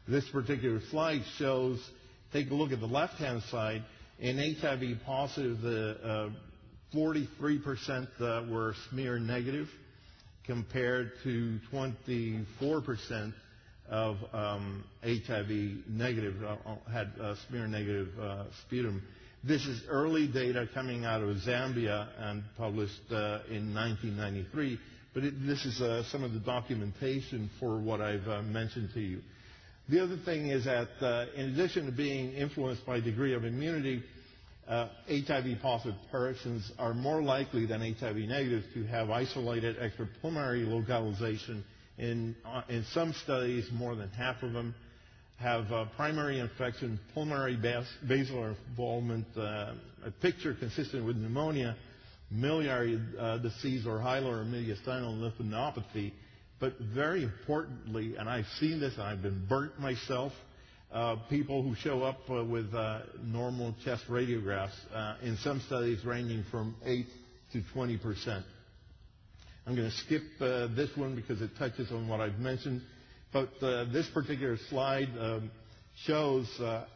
This 0.08 0.27
particular 0.29 0.79
slide 0.89 1.24
shows, 1.38 1.79
take 2.31 2.50
a 2.50 2.53
look 2.53 2.72
at 2.72 2.79
the 2.79 2.86
left-hand 2.86 3.43
side. 3.51 3.84
In 4.20 4.38
HIV 4.38 5.00
positive, 5.05 5.60
the 5.60 6.31
uh, 6.93 6.96
43% 6.96 8.08
uh, 8.22 8.51
were 8.51 8.74
smear 8.89 9.20
negative 9.20 9.67
compared 10.51 11.13
to 11.24 11.58
24% 11.72 13.34
of 13.89 14.17
um, 14.34 14.84
HIV 15.01 15.50
negative, 15.88 16.36
uh, 16.43 16.55
had 16.91 17.10
uh, 17.22 17.36
smear 17.48 17.67
negative 17.67 18.10
uh, 18.20 18.43
sputum. 18.62 19.01
This 19.46 19.65
is 19.65 19.81
early 19.88 20.27
data 20.27 20.67
coming 20.74 21.05
out 21.05 21.22
of 21.22 21.38
Zambia 21.38 22.10
and 22.17 22.43
published 22.58 23.00
uh, 23.12 23.39
in 23.50 23.74
1993, 23.74 24.77
but 25.13 25.24
it, 25.24 25.34
this 25.48 25.63
is 25.63 25.79
uh, 25.79 26.03
some 26.12 26.25
of 26.25 26.34
the 26.34 26.39
documentation 26.39 27.50
for 27.58 27.79
what 27.79 28.01
I've 28.01 28.27
uh, 28.27 28.41
mentioned 28.41 28.89
to 28.96 29.00
you. 29.00 29.22
The 29.88 30.03
other 30.03 30.17
thing 30.25 30.48
is 30.48 30.65
that 30.65 31.29
in 31.38 31.51
addition 31.51 31.86
to 31.86 31.93
being 31.93 32.34
influenced 32.34 32.86
by 32.86 33.00
degree 33.00 33.34
of 33.36 33.46
immunity, 33.46 34.03
uh, 34.68 34.88
HIV 35.10 35.60
positive 35.62 36.00
persons 36.12 36.72
are 36.77 36.94
more 36.94 37.22
likely 37.22 37.65
than 37.65 37.82
HIV 37.82 38.15
negative 38.15 38.63
to 38.74 38.84
have 38.86 39.10
isolated 39.10 39.77
extrapulmonary 39.77 40.68
localization. 40.68 41.63
In, 41.98 42.36
uh, 42.46 42.62
in 42.70 42.86
some 42.94 43.13
studies, 43.24 43.68
more 43.74 43.96
than 43.96 44.10
half 44.10 44.41
of 44.44 44.53
them 44.53 44.74
have 45.38 45.72
uh, 45.72 45.86
primary 45.96 46.39
infection, 46.39 47.00
pulmonary 47.13 47.56
bas- 47.58 47.86
basilar 48.08 48.56
involvement, 48.70 49.25
uh, 49.36 49.74
a 50.06 50.12
picture 50.22 50.53
consistent 50.53 51.06
with 51.06 51.18
pneumonia, 51.18 51.75
miliary 52.30 53.01
uh, 53.20 53.38
disease, 53.39 53.86
or 53.86 54.00
hilar 54.00 54.41
or 54.41 54.46
mediastinal 54.46 55.20
lymphadenopathy. 55.20 56.13
But 56.60 56.74
very 56.80 57.24
importantly, 57.24 58.15
and 58.18 58.30
I've 58.30 58.46
seen 58.60 58.80
this 58.80 58.94
and 58.94 59.03
I've 59.03 59.22
been 59.24 59.46
burnt 59.50 59.80
myself, 59.80 60.32
uh, 60.32 60.50
people 61.29 61.63
who 61.63 61.75
show 61.75 62.03
up 62.03 62.19
uh, 62.29 62.43
with 62.43 62.74
uh, 62.74 63.01
normal 63.24 63.75
chest 63.83 64.03
radiographs, 64.10 64.71
uh, 64.93 65.15
in 65.24 65.38
some 65.38 65.62
studies 65.62 66.03
ranging 66.05 66.43
from 66.51 66.75
8 66.86 67.05
to 67.53 67.62
20 67.74 67.98
percent. 67.98 68.45
I'm 69.65 69.75
going 69.75 69.89
to 69.89 69.98
skip 69.98 70.24
this 70.39 70.89
one 70.95 71.15
because 71.15 71.41
it 71.41 71.51
touches 71.57 71.91
on 71.91 72.07
what 72.07 72.19
I've 72.19 72.39
mentioned. 72.39 72.81
But 73.31 73.50
this 73.60 74.10
particular 74.10 74.57
slide 74.69 75.10
um, 75.19 75.51
shows 76.05 76.48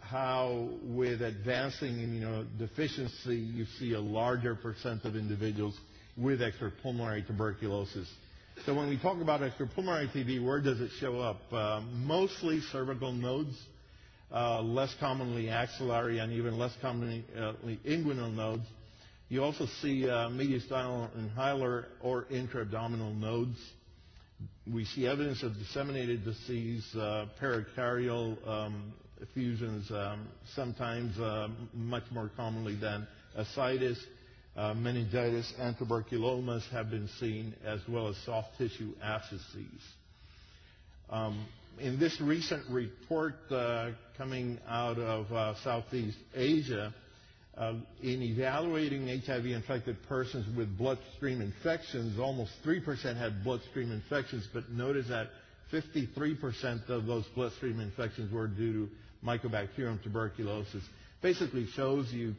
how, 0.02 0.70
with 0.84 1.22
advancing 1.22 1.96
immunodeficiency, 1.98 3.54
you 3.56 3.66
see 3.80 3.94
a 3.94 4.00
larger 4.00 4.56
percent 4.56 5.06
of 5.06 5.16
individuals 5.16 5.78
with 6.18 6.42
extrapulmonary 6.42 7.26
tuberculosis. 7.26 8.10
So 8.66 8.74
when 8.74 8.88
we 8.90 8.98
talk 8.98 9.22
about 9.22 9.42
extrapulmonary 9.42 10.12
TB, 10.12 10.44
where 10.44 10.62
does 10.62 10.80
it 10.80 10.90
show 11.00 11.20
up? 11.20 11.42
Uh, 11.52 11.82
mostly 11.94 12.62
cervical 12.72 13.12
nodes, 13.12 13.56
uh, 14.32 14.62
less 14.62 14.94
commonly 15.00 15.50
axillary, 15.50 16.20
and 16.20 16.34
even 16.34 16.58
less 16.58 16.74
commonly 16.82 17.24
uh, 17.38 17.54
inguinal 17.86 18.34
nodes. 18.34 18.66
You 19.30 19.44
also 19.44 19.66
see 19.82 20.08
uh, 20.08 20.30
mediastinal 20.30 21.16
and 21.18 21.32
hilar 21.32 21.86
or 22.02 22.26
intra-abdominal 22.30 23.14
nodes. 23.14 23.58
We 24.72 24.86
see 24.86 25.08
evidence 25.08 25.42
of 25.44 25.54
disseminated 25.56 26.24
disease, 26.24 26.86
uh, 26.96 27.28
pericardial 27.42 28.48
um, 28.48 28.94
effusions, 29.22 29.90
um, 29.92 30.28
sometimes 30.54 31.18
uh, 31.20 31.48
much 31.74 32.04
more 32.12 32.30
commonly 32.36 32.76
than 32.76 33.08
ascites. 33.36 34.00
Uh, 34.56 34.74
meningitis 34.74 35.52
and 35.60 35.78
tuberculomas 35.78 36.64
have 36.72 36.90
been 36.90 37.10
seen, 37.20 37.54
as 37.66 37.82
well 37.90 38.08
as 38.08 38.16
soft 38.26 38.58
tissue 38.58 38.94
abscesses. 39.04 39.82
Um, 41.10 41.46
in 41.80 42.00
this 42.00 42.20
recent 42.22 42.64
report 42.70 43.36
uh, 43.52 43.92
coming 44.18 44.60
out 44.68 44.98
of 44.98 45.32
uh, 45.32 45.56
Southeast 45.64 46.18
Asia, 46.34 46.94
uh, 47.58 47.74
in 48.02 48.22
evaluating 48.22 49.08
HIV-infected 49.08 49.98
persons 50.08 50.46
with 50.58 50.78
bloodstream 50.78 51.42
infections, 51.42 52.20
almost 52.20 52.52
3% 52.66 53.18
had 53.18 53.44
bloodstream 53.44 53.92
infections, 53.92 54.48
but 54.54 54.70
notice 54.70 55.08
that 55.08 55.28
53% 55.72 56.90
of 56.90 57.06
those 57.06 57.26
bloodstream 57.34 57.80
infections 57.80 58.32
were 58.32 58.48
due 58.48 58.88
to 58.88 58.92
Mycobacterium 59.26 60.02
tuberculosis. 60.04 60.84
Basically 61.22 61.66
shows 61.68 62.12
you 62.12 62.36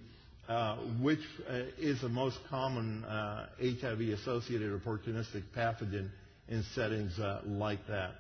uh, 0.49 0.77
which 1.01 1.19
uh, 1.49 1.63
is 1.77 2.01
the 2.03 2.09
most 2.09 2.39
common 2.49 3.03
uh, 3.05 3.47
HIV-associated 3.59 4.81
opportunistic 4.81 5.43
pathogen 5.57 6.09
in 6.49 6.63
settings 6.75 7.19
like 7.47 7.85
that. 7.89 8.13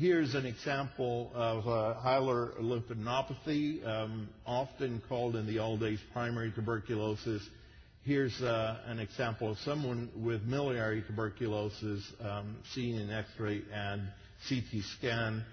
Here's 0.00 0.34
an 0.34 0.46
example 0.46 1.30
of 1.34 1.68
uh, 1.68 2.00
hilar 2.00 2.54
lymphadenopathy, 2.58 3.86
um, 3.86 4.30
often 4.46 5.02
called 5.06 5.36
in 5.36 5.46
the 5.46 5.58
old 5.58 5.80
days 5.80 5.98
primary 6.14 6.50
tuberculosis. 6.52 7.46
Here's 8.02 8.40
uh, 8.40 8.78
an 8.86 8.98
example 8.98 9.50
of 9.50 9.58
someone 9.58 10.08
with 10.16 10.40
miliary 10.44 11.04
tuberculosis 11.06 12.02
um, 12.24 12.56
seen 12.72 12.98
in 12.98 13.10
X-ray 13.10 13.60
and 13.74 14.08
CT 14.48 14.82
scan. 14.96 15.44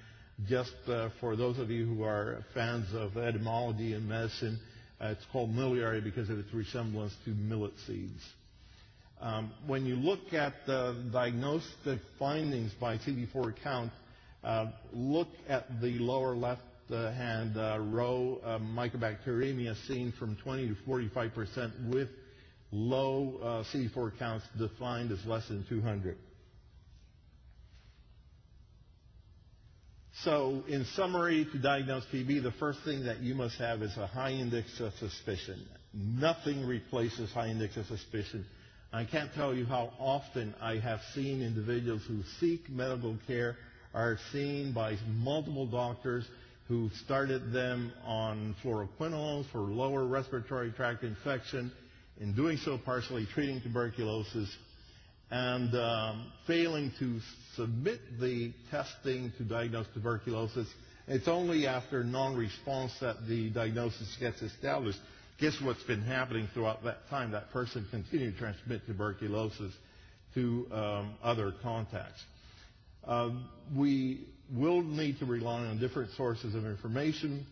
Just 0.47 0.71
uh, 0.87 1.09
for 1.19 1.35
those 1.35 1.59
of 1.59 1.69
you 1.69 1.85
who 1.85 2.03
are 2.03 2.45
fans 2.53 2.87
of 2.93 3.17
etymology 3.17 3.95
and 3.95 4.07
medicine, 4.07 4.57
uh, 5.01 5.07
it's 5.07 5.25
called 5.33 5.53
miliary 5.53 5.99
because 5.99 6.29
of 6.29 6.39
its 6.39 6.53
resemblance 6.53 7.13
to 7.25 7.31
millet 7.31 7.73
seeds. 7.85 8.23
Um, 9.19 9.51
when 9.65 9.85
you 9.85 9.95
look 9.95 10.33
at 10.33 10.53
the 10.65 11.03
diagnostic 11.11 11.99
findings 12.17 12.71
by 12.79 12.97
CD4 12.99 13.53
count, 13.61 13.91
look 14.93 15.27
at 15.49 15.81
the 15.81 15.97
lower 15.99 16.35
left-hand 16.35 17.57
uh, 17.57 17.79
row, 17.79 18.39
uh, 18.43 18.59
mycobacteriemia 18.59 19.75
seen 19.87 20.13
from 20.17 20.35
20 20.37 20.69
to 20.69 20.75
45 20.85 21.33
percent 21.33 21.73
with 21.91 22.09
low 22.71 23.39
uh, 23.41 23.63
CD4 23.75 24.17
counts 24.17 24.45
defined 24.57 25.11
as 25.11 25.23
less 25.25 25.47
than 25.47 25.65
200. 25.69 26.17
So, 30.23 30.63
in 30.67 30.83
summary, 30.95 31.47
to 31.51 31.59
diagnose 31.59 32.03
TB, 32.11 32.41
the 32.41 32.51
first 32.53 32.79
thing 32.83 33.05
that 33.05 33.19
you 33.19 33.35
must 33.35 33.57
have 33.59 33.83
is 33.83 33.95
a 33.97 34.07
high 34.07 34.31
index 34.31 34.79
of 34.79 34.91
suspicion. 34.93 35.63
Nothing 35.93 36.65
replaces 36.65 37.31
high 37.31 37.49
index 37.49 37.77
of 37.77 37.85
suspicion. 37.85 38.45
I 38.91 39.05
can't 39.05 39.31
tell 39.33 39.53
you 39.53 39.65
how 39.65 39.91
often 39.99 40.55
I 40.59 40.79
have 40.79 41.01
seen 41.13 41.43
individuals 41.43 42.01
who 42.07 42.23
seek 42.39 42.67
medical 42.69 43.17
care 43.27 43.57
are 43.97 44.19
seen 44.31 44.73
by 44.73 44.95
multiple 45.07 45.65
doctors 45.65 46.23
who 46.67 46.87
started 47.03 47.51
them 47.51 47.91
on 48.05 48.55
fluoroquinolones 48.63 49.49
for 49.51 49.61
lower 49.61 50.05
respiratory 50.05 50.71
tract 50.71 51.03
infection, 51.03 51.71
in 52.19 52.35
doing 52.35 52.57
so 52.57 52.77
partially 52.77 53.25
treating 53.33 53.59
tuberculosis, 53.59 54.55
and 55.31 55.73
um, 55.75 56.31
failing 56.45 56.91
to 56.99 57.19
submit 57.55 57.99
the 58.19 58.53
testing 58.69 59.33
to 59.39 59.43
diagnose 59.43 59.87
tuberculosis. 59.95 60.67
It's 61.07 61.27
only 61.27 61.65
after 61.65 62.03
non-response 62.03 62.93
that 63.01 63.27
the 63.27 63.49
diagnosis 63.49 64.15
gets 64.19 64.43
established. 64.43 64.99
Guess 65.39 65.59
what's 65.61 65.83
been 65.83 66.03
happening 66.03 66.47
throughout 66.53 66.83
that 66.83 67.09
time? 67.09 67.31
That 67.31 67.49
person 67.51 67.87
continued 67.89 68.33
to 68.33 68.39
transmit 68.39 68.85
tuberculosis 68.85 69.73
to 70.35 70.67
um, 70.71 71.15
other 71.23 71.53
contacts. 71.63 72.21
Um, 73.07 73.49
we 73.75 74.27
will 74.53 74.81
need 74.81 75.19
to 75.19 75.25
rely 75.25 75.61
on 75.61 75.79
different 75.79 76.11
sources 76.11 76.55
of 76.55 76.65
information, 76.65 77.45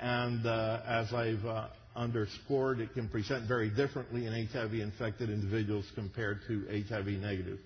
and 0.00 0.44
uh, 0.46 0.80
as 0.86 1.12
I've 1.12 1.44
uh, 1.44 1.68
underscored, 1.94 2.80
it 2.80 2.92
can 2.94 3.08
present 3.08 3.46
very 3.46 3.70
differently 3.70 4.26
in 4.26 4.46
HIV-infected 4.46 5.30
individuals 5.30 5.84
compared 5.94 6.40
to 6.48 6.84
HIV 6.88 7.06
negative. 7.06 7.58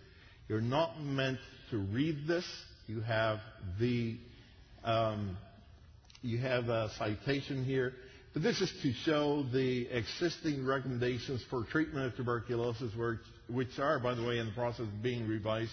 You're 0.49 0.61
not 0.61 1.01
meant 1.01 1.39
to 1.71 1.79
read 1.79 2.27
this. 2.27 2.45
You 2.87 3.01
have 3.01 3.39
the 3.79 4.17
um, 4.83 5.37
you 6.23 6.39
have 6.39 6.69
a 6.69 6.91
citation 6.99 7.65
here, 7.65 7.93
but 8.33 8.43
this 8.43 8.61
is 8.61 8.73
to 8.83 8.93
show 9.05 9.45
the 9.53 9.87
existing 9.89 10.67
recommendations 10.67 11.43
for 11.49 11.65
treatment 11.65 12.07
of 12.07 12.17
tuberculosis, 12.17 12.93
which 13.49 13.79
are, 13.79 13.99
by 14.01 14.15
the 14.15 14.25
way, 14.25 14.39
in 14.39 14.47
the 14.47 14.53
process 14.53 14.81
of 14.81 15.03
being 15.03 15.27
revised. 15.29 15.71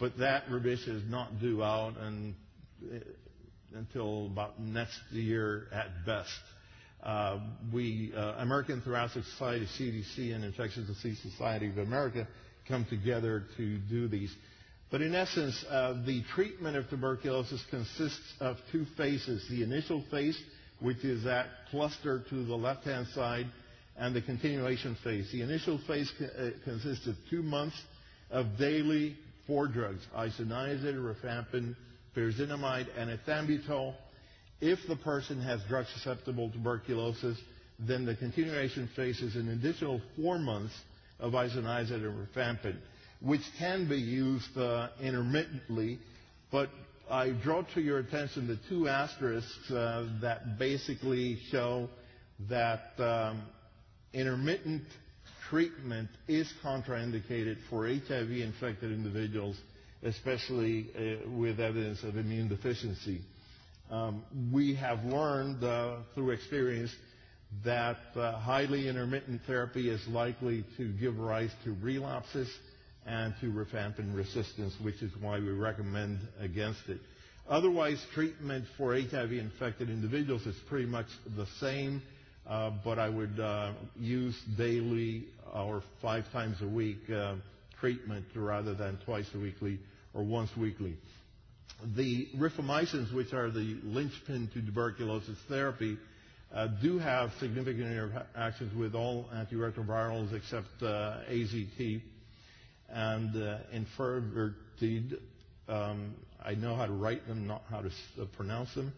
But 0.00 0.18
that 0.18 0.50
revision 0.50 0.96
is 0.96 1.10
not 1.10 1.40
due 1.40 1.62
out 1.62 1.98
and, 1.98 2.34
until 3.74 4.26
about 4.26 4.58
next 4.58 4.98
year 5.12 5.66
at 5.72 6.06
best. 6.06 6.30
Uh, 7.02 7.38
we, 7.72 8.12
uh, 8.16 8.34
American 8.38 8.80
Thoracic 8.80 9.24
Society, 9.24 9.66
CDC, 9.78 10.34
and 10.34 10.44
Infectious 10.44 10.86
Disease 10.86 11.20
Society 11.22 11.68
of 11.68 11.78
America 11.78 12.26
come 12.66 12.86
together 12.86 13.44
to 13.58 13.78
do 13.90 14.08
these. 14.08 14.34
But 14.90 15.02
in 15.02 15.14
essence, 15.14 15.64
uh, 15.68 16.02
the 16.04 16.22
treatment 16.34 16.76
of 16.76 16.88
tuberculosis 16.88 17.62
consists 17.70 18.34
of 18.40 18.56
two 18.72 18.86
phases. 18.96 19.46
The 19.48 19.62
initial 19.62 20.02
phase, 20.10 20.38
which 20.80 21.04
is 21.04 21.24
that 21.24 21.46
cluster 21.70 22.24
to 22.28 22.44
the 22.44 22.54
left-hand 22.56 23.06
side, 23.14 23.46
and 23.96 24.14
the 24.14 24.22
continuation 24.22 24.96
phase. 25.04 25.30
The 25.30 25.42
initial 25.42 25.78
phase 25.86 26.10
uh, 26.20 26.50
consists 26.64 27.06
of 27.06 27.16
two 27.28 27.42
months 27.42 27.76
of 28.30 28.58
daily 28.58 29.16
four 29.46 29.66
drugs, 29.66 30.06
isoniazid, 30.16 30.94
rifampin, 30.94 31.74
pyrazinamide, 32.16 32.86
and 32.96 33.10
ethambutol. 33.18 33.94
If 34.60 34.78
the 34.88 34.96
person 34.96 35.40
has 35.42 35.60
drug-susceptible 35.68 36.50
tuberculosis, 36.50 37.38
then 37.78 38.04
the 38.04 38.14
continuation 38.14 38.88
phase 38.94 39.20
is 39.20 39.36
an 39.36 39.48
additional 39.48 40.00
four 40.16 40.38
months 40.38 40.74
of 41.18 41.32
isoniazid 41.32 42.04
and 42.04 42.28
rifampin, 42.28 42.76
which 43.20 43.42
can 43.58 43.88
be 43.88 43.96
used 43.96 44.56
uh, 44.56 44.88
intermittently, 45.00 45.98
but 46.50 46.68
I 47.10 47.30
draw 47.30 47.62
to 47.74 47.80
your 47.80 47.98
attention 47.98 48.46
the 48.46 48.58
two 48.68 48.88
asterisks 48.88 49.70
uh, 49.70 50.06
that 50.20 50.58
basically 50.58 51.38
show 51.50 51.88
that 52.48 52.92
um, 52.98 53.42
intermittent 54.12 54.84
treatment 55.50 56.08
is 56.28 56.50
contraindicated 56.64 57.56
for 57.68 57.86
HIV-infected 57.86 58.90
individuals, 58.90 59.56
especially 60.02 60.88
uh, 60.96 61.28
with 61.30 61.60
evidence 61.60 62.02
of 62.04 62.16
immune 62.16 62.48
deficiency. 62.48 63.20
Um, 63.90 64.22
we 64.52 64.76
have 64.76 65.04
learned 65.04 65.62
uh, 65.64 65.96
through 66.14 66.30
experience 66.30 66.94
that 67.64 67.98
uh, 68.14 68.38
highly 68.38 68.88
intermittent 68.88 69.42
therapy 69.46 69.90
is 69.90 70.00
likely 70.08 70.64
to 70.76 70.92
give 70.92 71.18
rise 71.18 71.50
to 71.64 71.74
relapses 71.82 72.48
and 73.04 73.34
to 73.40 73.46
rifampin 73.46 74.14
resistance, 74.14 74.72
which 74.80 75.02
is 75.02 75.10
why 75.20 75.40
we 75.40 75.50
recommend 75.50 76.20
against 76.38 76.88
it. 76.88 77.00
Otherwise, 77.48 78.00
treatment 78.14 78.64
for 78.78 78.94
HIV-infected 78.94 79.90
individuals 79.90 80.46
is 80.46 80.54
pretty 80.68 80.86
much 80.86 81.06
the 81.36 81.46
same, 81.58 82.00
but 82.84 82.98
I 82.98 83.08
would 83.08 83.38
uh, 83.38 83.72
use 83.96 84.36
daily 84.58 85.26
or 85.54 85.82
five 86.02 86.24
times 86.32 86.60
a 86.62 86.66
week 86.66 87.08
uh, 87.10 87.34
treatment 87.78 88.26
rather 88.34 88.74
than 88.74 88.98
twice 89.04 89.26
a 89.34 89.38
weekly 89.38 89.78
or 90.14 90.22
once 90.22 90.50
weekly. 90.56 90.96
The 91.96 92.28
rifamycins, 92.36 93.14
which 93.14 93.32
are 93.32 93.50
the 93.50 93.78
linchpin 93.84 94.50
to 94.54 94.60
tuberculosis 94.60 95.38
therapy, 95.48 95.96
uh, 96.52 96.66
do 96.82 96.98
have 96.98 97.30
significant 97.38 97.86
interactions 97.86 98.74
with 98.74 98.94
all 98.94 99.26
antiretrovirals 99.32 100.34
except 100.34 100.66
uh, 100.82 101.18
AZT 101.30 102.02
and 102.90 103.36
uh, 103.36 103.58
enfervertide. 103.72 105.18
Um, 105.68 106.14
I 106.44 106.54
know 106.54 106.74
how 106.74 106.86
to 106.86 106.92
write 106.92 107.26
them, 107.28 107.46
not 107.46 107.62
how 107.70 107.82
to 107.82 107.90
uh, 108.20 108.24
pronounce 108.36 108.74
them. 108.74 108.92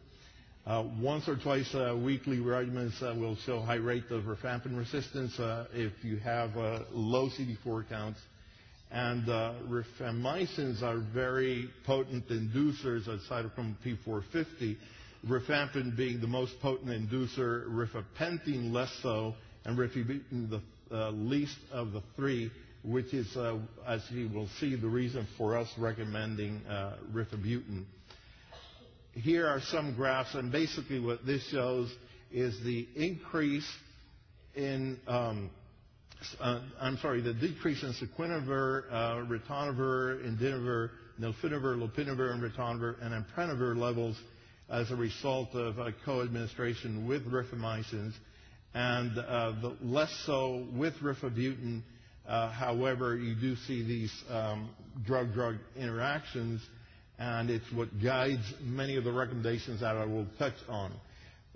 Uh, 0.64 0.85
once 1.01 1.29
or 1.29 1.37
twice 1.37 1.75
uh, 1.75 1.98
weekly 2.05 2.37
regimens 2.37 3.03
uh, 3.03 3.12
will 3.18 3.35
show 3.44 3.61
high 3.61 3.75
rate 3.75 4.09
of 4.11 4.22
rifampin 4.22 4.79
resistance 4.79 5.35
if 5.72 5.92
you 6.05 6.18
have 6.18 6.55
low 6.92 7.29
CD4 7.31 7.88
counts. 7.88 8.20
And 8.92 9.25
rifamycins 9.27 10.83
are 10.83 10.98
very 10.98 11.68
potent 11.85 12.29
inducers 12.29 13.09
of 13.09 13.18
cytochrome 13.29 13.75
P450, 13.85 14.77
rifampin 15.27 15.96
being 15.96 16.20
the 16.20 16.29
most 16.29 16.53
potent 16.61 16.90
inducer, 16.90 17.66
rifapentine 17.66 18.72
less 18.72 18.92
so, 19.03 19.35
and 19.64 19.77
rifabutin 19.77 20.48
the 20.90 21.11
least 21.11 21.59
of 21.72 21.90
the 21.90 22.03
three, 22.14 22.53
which 22.85 23.12
is, 23.14 23.37
as 23.85 24.03
you 24.11 24.29
will 24.29 24.48
see, 24.61 24.77
the 24.77 24.87
reason 24.87 25.27
for 25.37 25.57
us 25.57 25.68
recommending 25.77 26.61
rifabutin. 27.12 27.85
Here 29.14 29.46
are 29.46 29.61
some 29.61 29.94
graphs, 29.94 30.35
and 30.35 30.51
basically 30.51 30.98
what 30.98 31.27
this 31.27 31.46
shows 31.48 31.92
is 32.31 32.59
the 32.64 32.88
increase 32.96 33.70
in, 34.55 34.98
um, 35.07 35.51
uh, 36.40 36.61
I'm 36.81 36.96
sorry, 36.96 37.20
the 37.20 37.35
decrease 37.35 37.83
in 37.83 37.92
saquinavir, 37.92 38.85
uh, 38.90 39.27
ritonavir, 39.27 40.25
indinavir, 40.27 40.90
nelfinavir, 41.20 41.77
lopinavir, 41.77 42.33
and 42.33 42.42
ritonavir, 42.42 43.05
and 43.05 43.25
amprenavir 43.25 43.77
levels 43.77 44.16
as 44.70 44.90
a 44.90 44.96
result 44.96 45.55
of 45.55 45.79
uh, 45.79 45.90
co-administration 46.07 47.07
with 47.07 47.31
rifamycins, 47.31 48.14
and 48.72 49.18
uh, 49.18 49.53
the 49.61 49.77
less 49.83 50.11
so 50.25 50.66
with 50.72 50.94
rifabutin. 51.03 51.83
Uh, 52.27 52.51
however, 52.51 53.16
you 53.16 53.35
do 53.35 53.57
see 53.57 53.83
these 53.83 54.12
um, 54.31 54.70
drug-drug 55.05 55.57
interactions, 55.77 56.62
and 57.18 57.51
it's 57.51 57.70
what 57.72 57.88
guides 58.03 58.42
many 58.62 58.96
of 58.96 59.05
the 59.05 59.12
recommendations 59.12 59.81
that 59.81 59.96
I 59.96 60.05
will 60.05 60.27
touch 60.38 60.55
on. 60.68 60.92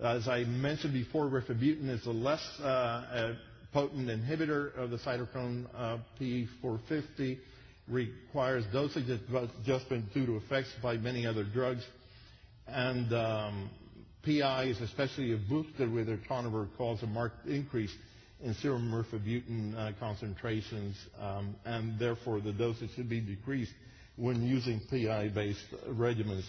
As 0.02 0.28
I 0.28 0.44
mentioned 0.44 0.92
before, 0.92 1.26
rifabutin 1.26 1.88
is 1.88 2.04
a 2.06 2.10
less 2.10 2.42
uh, 2.60 3.34
potent 3.72 4.08
inhibitor 4.08 4.76
of 4.76 4.90
the 4.90 4.98
cytochrome 4.98 5.66
uh, 5.74 5.98
P450, 6.20 7.38
requires 7.88 8.64
dosage 8.72 9.08
adjustment 9.08 10.12
due 10.12 10.26
to 10.26 10.36
effects 10.36 10.70
by 10.82 10.96
many 10.96 11.26
other 11.26 11.44
drugs, 11.44 11.84
and 12.66 13.12
um, 13.12 13.70
PIs, 14.22 14.80
especially 14.80 15.32
if 15.32 15.40
boosted 15.48 15.92
with 15.92 16.08
ritonavir, 16.08 16.68
cause 16.76 17.02
a 17.02 17.06
marked 17.06 17.46
increase 17.46 17.94
in 18.42 18.54
serum 18.54 18.90
rifabutin 18.92 19.76
uh, 19.76 19.92
concentrations, 19.98 20.96
um, 21.20 21.54
and 21.64 21.98
therefore 21.98 22.40
the 22.40 22.52
dosage 22.52 22.90
should 22.94 23.08
be 23.08 23.20
decreased 23.20 23.72
when 24.16 24.42
using 24.42 24.80
PI-based 24.90 25.66
regimens. 25.90 26.44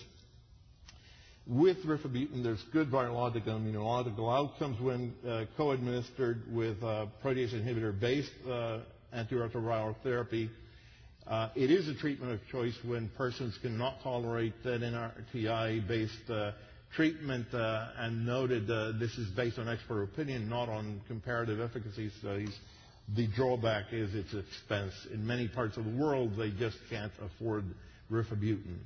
With 1.46 1.78
rifabutin, 1.86 2.44
there's 2.44 2.62
good 2.74 2.90
virological 2.92 3.56
and 3.56 3.74
immunological 3.74 4.34
outcomes 4.38 4.80
when 4.82 5.14
uh, 5.28 5.46
co-administered 5.56 6.44
with 6.54 6.82
uh, 6.84 7.06
protease 7.24 7.54
inhibitor-based 7.54 8.32
uh, 8.50 8.80
antiretroviral 9.16 9.96
therapy. 10.04 10.50
Uh, 11.26 11.50
it 11.56 11.72
is 11.72 11.88
a 11.88 11.94
treatment 11.96 12.34
of 12.34 12.40
choice 12.52 12.76
when 12.86 13.10
persons 13.18 13.58
cannot 13.62 14.02
tolerate 14.02 14.54
an 14.66 14.82
NRTI-based 14.82 16.30
uh, 16.30 16.52
treatment, 16.96 17.54
uh, 17.54 17.88
and 17.98 18.26
noted 18.26 18.70
uh, 18.72 18.92
this 19.00 19.18
is 19.18 19.28
based 19.30 19.60
on 19.60 19.68
expert 19.68 20.04
opinion, 20.04 20.50
not 20.50 20.70
on 20.70 21.02
comparative 21.08 21.60
efficacy 21.60 22.10
studies. 22.20 22.56
The 23.16 23.28
drawback 23.28 23.86
is 23.94 24.14
its 24.14 24.34
expense. 24.34 24.94
In 25.14 25.26
many 25.26 25.48
parts 25.48 25.78
of 25.78 25.86
the 25.86 25.98
world, 25.98 26.36
they 26.38 26.52
just 26.52 26.78
can't 26.90 27.12
afford 27.22 27.64
rifabutin. 28.12 28.80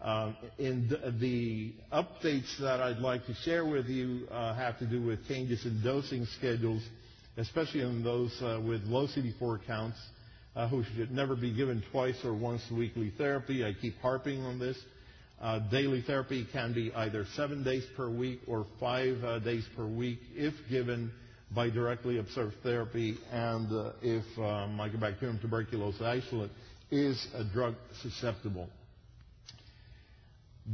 Um, 0.00 0.36
in 0.58 0.88
the 1.20 1.72
updates 1.92 2.56
that 2.60 2.80
I'd 2.80 2.98
like 2.98 3.26
to 3.26 3.34
share 3.34 3.64
with 3.64 3.86
you 3.86 4.28
uh, 4.30 4.54
have 4.54 4.78
to 4.78 4.86
do 4.86 5.02
with 5.02 5.26
changes 5.26 5.64
in 5.64 5.82
dosing 5.82 6.24
schedules, 6.38 6.82
especially 7.36 7.80
in 7.80 8.04
those 8.04 8.30
uh, 8.40 8.60
with 8.64 8.84
low 8.84 9.08
CD4 9.08 9.66
counts 9.66 9.98
uh, 10.54 10.68
who 10.68 10.84
should 10.84 11.10
never 11.10 11.34
be 11.34 11.52
given 11.52 11.82
twice 11.90 12.16
or 12.24 12.32
once 12.32 12.62
weekly 12.70 13.12
therapy. 13.18 13.64
I 13.64 13.72
keep 13.72 13.98
harping 13.98 14.40
on 14.44 14.60
this. 14.60 14.78
Daily 15.72 16.02
therapy 16.02 16.46
can 16.52 16.72
be 16.74 16.92
either 16.94 17.26
seven 17.34 17.64
days 17.64 17.84
per 17.96 18.08
week 18.08 18.40
or 18.46 18.66
five 18.78 19.22
uh, 19.24 19.40
days 19.40 19.64
per 19.76 19.86
week 19.86 20.20
if 20.36 20.54
given 20.70 21.10
by 21.50 21.70
directly 21.70 22.18
observed 22.18 22.54
therapy 22.62 23.16
and 23.32 23.72
uh, 23.72 23.92
if 24.02 24.24
uh, 24.36 24.68
Mycobacterium 24.68 25.40
tuberculosis 25.40 26.02
isolate 26.02 26.50
is 26.90 27.26
a 27.34 27.44
drug 27.44 27.74
susceptible. 28.02 28.68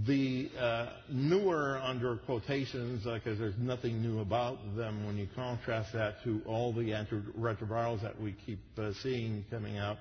The 0.07 0.51
uh, 0.59 0.87
newer, 1.09 1.79
under 1.81 2.17
quotations, 2.17 3.05
because 3.05 3.39
uh, 3.39 3.43
there's 3.43 3.59
nothing 3.59 4.03
new 4.03 4.19
about 4.19 4.59
them 4.77 5.07
when 5.07 5.17
you 5.17 5.29
contrast 5.37 5.93
that 5.93 6.25
to 6.25 6.41
all 6.47 6.73
the 6.73 6.91
antiretrovirals 6.91 8.03
that 8.03 8.21
we 8.21 8.35
keep 8.45 8.59
seeing 9.03 9.45
coming 9.53 9.79
out, 9.79 9.99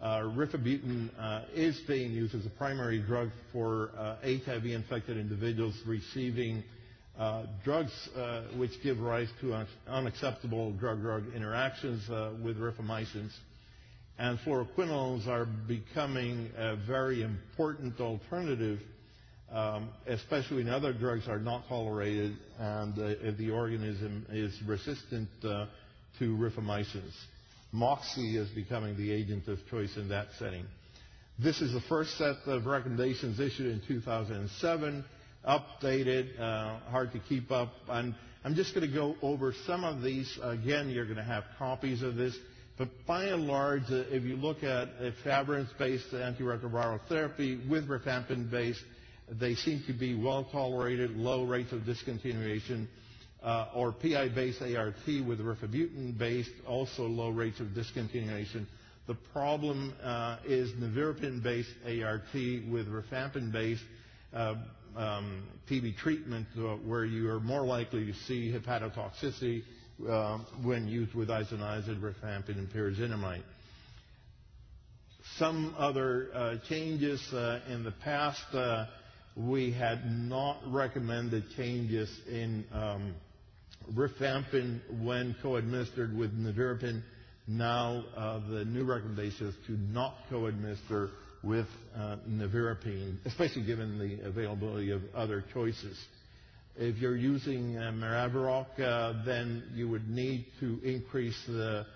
rifabutin 0.00 1.10
is 1.52 1.80
being 1.88 2.12
used 2.12 2.36
as 2.36 2.46
a 2.46 2.50
primary 2.50 3.00
drug 3.00 3.30
for 3.52 3.90
HIV-infected 4.22 5.16
individuals 5.16 5.74
receiving 5.84 6.62
drugs 7.64 7.92
uh, 8.16 8.42
which 8.56 8.72
give 8.82 8.98
rise 9.00 9.28
to 9.40 9.54
un- 9.54 9.66
unacceptable 9.88 10.72
drug-drug 10.72 11.32
interactions 11.34 12.08
uh, 12.10 12.32
with 12.42 12.58
rifamycins. 12.58 13.30
And 14.18 14.38
fluoroquinolones 14.40 15.26
are 15.26 15.44
becoming 15.44 16.50
a 16.56 16.76
very 16.76 17.22
important 17.22 18.00
alternative, 18.00 18.80
um, 19.52 19.88
especially 20.06 20.58
when 20.64 20.68
other 20.72 20.92
drugs 20.92 21.28
are 21.28 21.40
not 21.40 21.66
tolerated 21.68 22.36
and 22.58 22.96
uh, 22.98 23.02
if 23.22 23.36
the 23.38 23.50
organism 23.50 24.26
is 24.30 24.56
resistant 24.66 25.28
uh, 25.44 25.66
to 26.18 26.36
rifamycins. 26.36 27.12
Moxi 27.72 28.36
is 28.36 28.48
becoming 28.50 28.96
the 28.96 29.10
agent 29.12 29.48
of 29.48 29.58
choice 29.68 29.96
in 29.96 30.08
that 30.08 30.28
setting. 30.38 30.64
This 31.40 31.60
is 31.60 31.72
the 31.72 31.80
first 31.88 32.16
set 32.16 32.36
of 32.46 32.66
recommendations 32.66 33.40
issued 33.40 33.66
in 33.72 33.82
2007 33.88 35.04
updated, 35.46 36.38
uh, 36.40 36.78
hard 36.90 37.12
to 37.12 37.18
keep 37.18 37.50
up. 37.50 37.72
I'm, 37.88 38.14
I'm 38.44 38.54
just 38.54 38.74
going 38.74 38.86
to 38.86 38.92
go 38.94 39.16
over 39.22 39.54
some 39.66 39.84
of 39.84 40.02
these. 40.02 40.38
Again, 40.42 40.90
you're 40.90 41.04
going 41.04 41.16
to 41.16 41.22
have 41.22 41.44
copies 41.58 42.02
of 42.02 42.16
this. 42.16 42.36
But 42.76 42.88
by 43.06 43.24
and 43.24 43.46
large, 43.46 43.84
uh, 43.90 44.04
if 44.10 44.24
you 44.24 44.36
look 44.36 44.64
at 44.64 44.88
efavirenz-based 44.98 46.12
antiretroviral 46.12 47.00
therapy 47.08 47.60
with 47.68 47.88
rifampin-based, 47.88 48.82
they 49.30 49.54
seem 49.54 49.82
to 49.86 49.92
be 49.92 50.14
well 50.14 50.44
tolerated, 50.44 51.16
low 51.16 51.44
rates 51.44 51.72
of 51.72 51.80
discontinuation, 51.82 52.86
uh, 53.42 53.68
or 53.74 53.92
PI-based 53.92 54.62
ART 54.62 54.96
with 55.06 55.40
rifabutin-based, 55.40 56.50
also 56.66 57.04
low 57.06 57.28
rates 57.30 57.60
of 57.60 57.68
discontinuation. 57.68 58.66
The 59.06 59.14
problem 59.32 59.94
is 60.46 60.72
nevirapine-based 60.72 62.02
ART 62.02 62.34
with 62.34 62.88
rifampin-based. 62.88 63.84
Um, 64.96 65.42
TB 65.68 65.96
treatment 65.96 66.46
uh, 66.56 66.76
where 66.76 67.04
you 67.04 67.28
are 67.30 67.40
more 67.40 67.64
likely 67.64 68.06
to 68.06 68.12
see 68.26 68.52
hepatotoxicity 68.52 69.62
uh, 70.08 70.38
when 70.62 70.86
used 70.86 71.14
with 71.14 71.28
isoniazid, 71.28 72.00
rifampin, 72.00 72.58
and 72.58 72.70
pyrazinamide. 72.70 73.42
Some 75.38 75.74
other 75.78 76.28
uh, 76.34 76.56
changes 76.68 77.20
uh, 77.32 77.60
in 77.68 77.82
the 77.82 77.90
past, 77.90 78.42
uh, 78.52 78.86
we 79.36 79.72
had 79.72 80.04
not 80.10 80.58
recommended 80.66 81.44
changes 81.56 82.10
in 82.30 82.64
um, 82.72 83.14
rifampin 83.94 84.80
when 85.02 85.34
co-administered 85.42 86.16
with 86.16 86.38
nevirapine. 86.38 87.02
Now 87.48 88.04
the 88.48 88.64
new 88.64 88.84
recommendation 88.84 89.48
is 89.48 89.54
to 89.66 89.72
not 89.72 90.14
co-administer 90.30 91.10
with 91.44 91.66
uh, 91.96 92.16
nevirapine, 92.28 93.16
especially 93.24 93.64
given 93.64 93.98
the 93.98 94.26
availability 94.26 94.90
of 94.90 95.02
other 95.14 95.44
choices. 95.52 95.98
If 96.76 96.96
you're 96.98 97.16
using 97.16 97.76
uh, 97.76 97.92
Maraviroc, 97.92 98.80
uh, 98.80 99.24
then 99.24 99.62
you 99.74 99.88
would 99.88 100.08
need 100.08 100.46
to 100.60 100.80
increase 100.82 101.40
the 101.46 101.86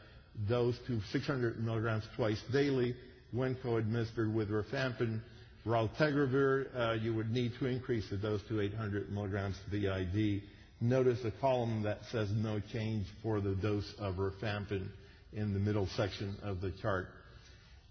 dose 0.49 0.77
to 0.87 1.01
600 1.11 1.59
milligrams 1.65 2.05
twice 2.15 2.41
daily 2.53 2.95
when 3.33 3.57
co-administered 3.63 4.33
with 4.33 4.51
rifampin. 4.51 5.21
Raltegravir, 5.67 7.03
you 7.03 7.13
would 7.15 7.31
need 7.31 7.53
to 7.59 7.67
increase 7.67 8.09
the 8.09 8.17
dose 8.17 8.41
to 8.49 8.61
800 8.61 9.11
milligrams 9.11 9.57
BID. 9.71 10.43
Notice 10.81 11.21
the 11.23 11.33
column 11.41 11.83
that 11.83 11.99
says 12.13 12.31
no 12.31 12.61
change 12.73 13.07
for 13.23 13.41
the 13.41 13.55
dose 13.57 13.93
of 13.99 14.15
rifampin 14.15 14.87
in 15.33 15.53
the 15.53 15.59
middle 15.59 15.89
section 15.97 16.37
of 16.43 16.61
the 16.61 16.71
chart. 16.81 17.09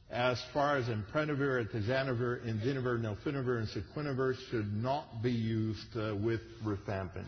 As 0.09 0.41
far 0.53 0.77
as 0.77 0.85
Amprenavir, 0.85 1.67
Atazanavir, 1.67 2.45
Indinavir, 2.45 2.99
Nelfinavir, 3.01 3.59
and 3.59 3.67
Saquinavir 3.67 4.35
should 4.49 4.73
not 4.73 5.21
be 5.21 5.31
used 5.31 5.97
uh, 5.97 6.15
with 6.15 6.39
rifampin. 6.63 7.25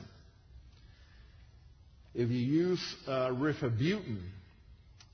If 2.16 2.30
you 2.30 2.40
use 2.40 2.96
uh, 3.08 3.30
rifabutin 3.32 4.20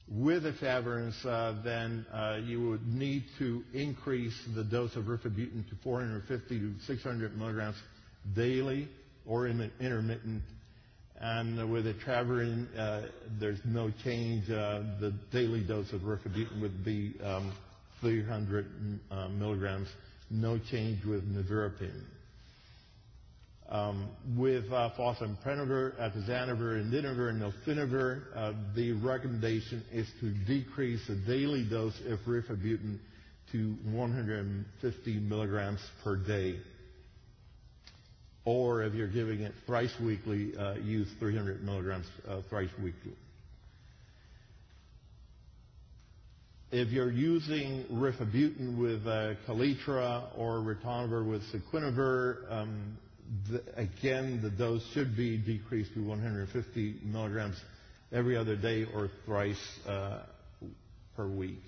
with 0.08 0.43
efavirenz, 0.43 1.25
uh, 1.25 1.62
then 1.63 2.06
uh, 2.13 2.39
you 2.43 2.69
would 2.69 2.88
need 2.88 3.23
to 3.39 3.63
increase 3.73 4.39
the 4.54 4.63
dose 4.63 4.95
of 4.95 5.06
rifabutin 5.06 5.67
to 5.69 5.75
450 5.84 6.60
to 6.60 6.73
600 6.86 7.38
milligrams 7.38 7.75
daily 8.36 8.88
or 9.25 9.47
in 9.47 9.71
intermittent. 9.80 10.43
And 11.21 11.71
with 11.71 11.86
etravirine, 11.86 12.67
uh, 12.78 13.08
there's 13.39 13.60
no 13.63 13.91
change. 14.04 14.49
Uh, 14.49 14.82
the 14.99 15.13
daily 15.32 15.63
dose 15.63 15.91
of 15.93 16.01
rifabutin 16.01 16.62
would 16.62 16.84
be 16.84 17.15
um, 17.23 17.54
300 18.01 18.65
uh, 19.10 19.28
milligrams. 19.30 19.88
No 20.30 20.60
change 20.60 21.06
with 21.06 21.23
nevirapine. 21.23 22.04
Um, 23.69 24.10
with 24.38 24.69
fosamprenavir, 24.69 25.95
atazanavir, 25.99 26.84
indinavir, 26.84 27.30
and 27.30 27.41
nelfinavir, 27.41 28.21
uh, 28.36 28.54
the 28.75 28.91
recommendation 28.93 29.84
is 29.91 30.08
to 30.19 30.32
decrease 30.45 31.01
the 31.08 31.15
daily 31.15 31.65
dose 31.67 31.99
of 32.08 32.19
rifabutin 32.28 32.99
to 33.51 33.75
150 33.86 35.19
milligrams 35.19 35.80
per 36.04 36.15
day 36.15 36.60
or 38.45 38.84
if 38.84 38.93
you're 38.93 39.08
giving 39.08 39.41
it 39.41 39.53
thrice 39.65 39.93
weekly, 39.99 40.55
uh, 40.58 40.75
use 40.75 41.08
300 41.19 41.63
milligrams 41.63 42.05
uh, 42.27 42.41
thrice 42.49 42.69
weekly. 42.81 43.13
If 46.71 46.89
you're 46.89 47.12
using 47.12 47.86
rifabutin 47.91 48.77
with 48.77 49.08
uh, 49.08 49.36
Kaletra 49.47 50.38
or 50.38 50.58
ritonavir 50.60 51.27
with 51.27 51.41
saquinavir, 51.51 52.51
um, 52.51 52.97
the, 53.49 53.63
again, 53.75 54.41
the 54.43 54.49
dose 54.49 54.86
should 54.93 55.15
be 55.15 55.38
decreased 55.38 55.93
to 55.93 56.03
150 56.03 56.99
milligrams 57.03 57.55
every 58.12 58.38
other 58.38 58.55
day 58.55 58.86
or 58.93 59.10
thrice 59.25 59.79
uh, 59.88 60.23
per 61.15 61.27
week. 61.27 61.63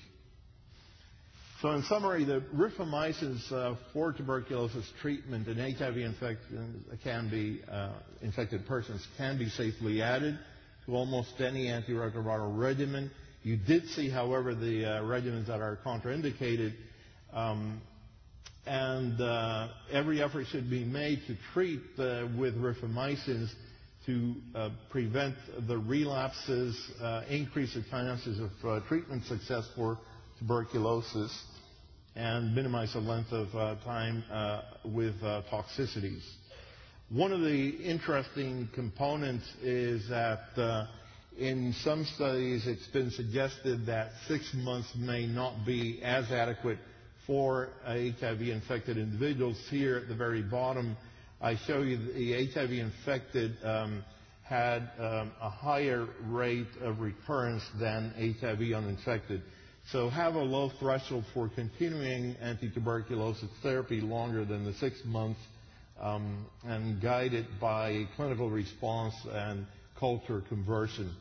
So 1.61 1.71
in 1.71 1.81
summary, 1.83 2.23
the 2.23 2.43
rifamycins 2.55 3.51
uh, 3.51 3.73
for 3.91 4.13
tuberculosis 4.13 4.85
treatment 5.01 5.47
in 5.47 5.57
HIV 5.57 5.97
infection 5.97 6.85
can 7.03 7.31
be, 7.31 7.61
uh, 7.67 7.93
infected 8.21 8.67
persons 8.67 9.03
can 9.17 9.39
be 9.39 9.49
safely 9.49 10.03
added 10.03 10.37
to 10.85 10.95
almost 10.95 11.33
any 11.39 11.65
antiretroviral 11.65 12.55
regimen. 12.55 13.09
You 13.41 13.57
did 13.57 13.87
see, 13.87 14.07
however, 14.07 14.53
the 14.53 14.85
uh, 14.85 15.01
regimens 15.01 15.47
that 15.47 15.59
are 15.59 15.79
contraindicated, 15.83 16.75
um, 17.33 17.81
and 18.67 19.19
uh, 19.19 19.69
every 19.91 20.21
effort 20.21 20.45
should 20.51 20.69
be 20.69 20.85
made 20.85 21.21
to 21.25 21.35
treat 21.53 21.81
uh, 21.97 22.27
with 22.37 22.55
rifamycins 22.55 23.49
to 24.05 24.35
uh, 24.53 24.69
prevent 24.91 25.35
the 25.67 25.79
relapses, 25.79 26.79
increase 27.29 27.73
the 27.73 27.81
chances 27.89 28.39
of 28.39 28.85
treatment 28.87 29.25
success 29.25 29.67
for 29.75 29.97
tuberculosis 30.39 31.31
and 32.15 32.55
minimize 32.55 32.93
the 32.93 32.99
length 32.99 33.31
of 33.31 33.53
uh, 33.55 33.75
time 33.83 34.23
uh, 34.31 34.61
with 34.85 35.15
uh, 35.23 35.41
toxicities. 35.51 36.23
One 37.09 37.31
of 37.31 37.41
the 37.41 37.69
interesting 37.83 38.67
components 38.73 39.45
is 39.61 40.09
that 40.09 40.87
in 41.37 41.73
some 41.83 42.05
studies 42.15 42.65
it's 42.65 42.87
been 42.87 43.11
suggested 43.11 43.85
that 43.85 44.11
six 44.27 44.51
months 44.55 44.91
may 44.97 45.27
not 45.27 45.65
be 45.65 46.01
as 46.03 46.31
adequate 46.31 46.79
for 47.27 47.69
HIV-infected 47.85 48.97
individuals. 48.97 49.57
Here 49.69 49.97
at 49.97 50.07
the 50.07 50.15
very 50.15 50.41
bottom, 50.41 50.97
I 51.41 51.55
show 51.67 51.81
you 51.81 51.97
the 51.97 52.47
HIV-infected 52.53 53.57
um, 53.63 54.03
had 54.43 54.89
um, 54.97 55.31
a 55.41 55.49
higher 55.49 56.07
rate 56.25 56.67
of 56.81 56.99
recurrence 57.01 57.63
than 57.79 58.11
HIV-uninfected. 58.41 59.43
So 59.91 60.09
have 60.09 60.35
a 60.35 60.43
low 60.43 60.69
threshold 60.81 61.23
for 61.33 61.47
continuing 61.47 62.35
antituberculosis 62.41 63.49
therapy 63.63 64.01
longer 64.01 64.43
than 64.43 64.65
the 64.65 64.73
six 64.73 64.99
months 65.05 65.39
um, 65.97 66.45
and 66.65 67.01
guide 67.01 67.33
it 67.33 67.45
by 67.61 68.05
clinical 68.17 68.49
response 68.49 69.13
and 69.31 69.65
culture 69.97 70.41
conversion. 70.49 71.15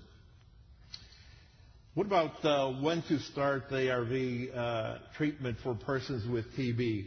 What 1.94 2.08
about 2.08 2.44
uh, 2.44 2.72
when 2.82 3.02
to 3.02 3.20
start 3.20 3.70
the 3.70 3.88
ARV 3.92 4.52
uh, 4.52 4.98
treatment 5.16 5.58
for 5.62 5.76
persons 5.76 6.28
with 6.28 6.46
TB? 6.56 7.06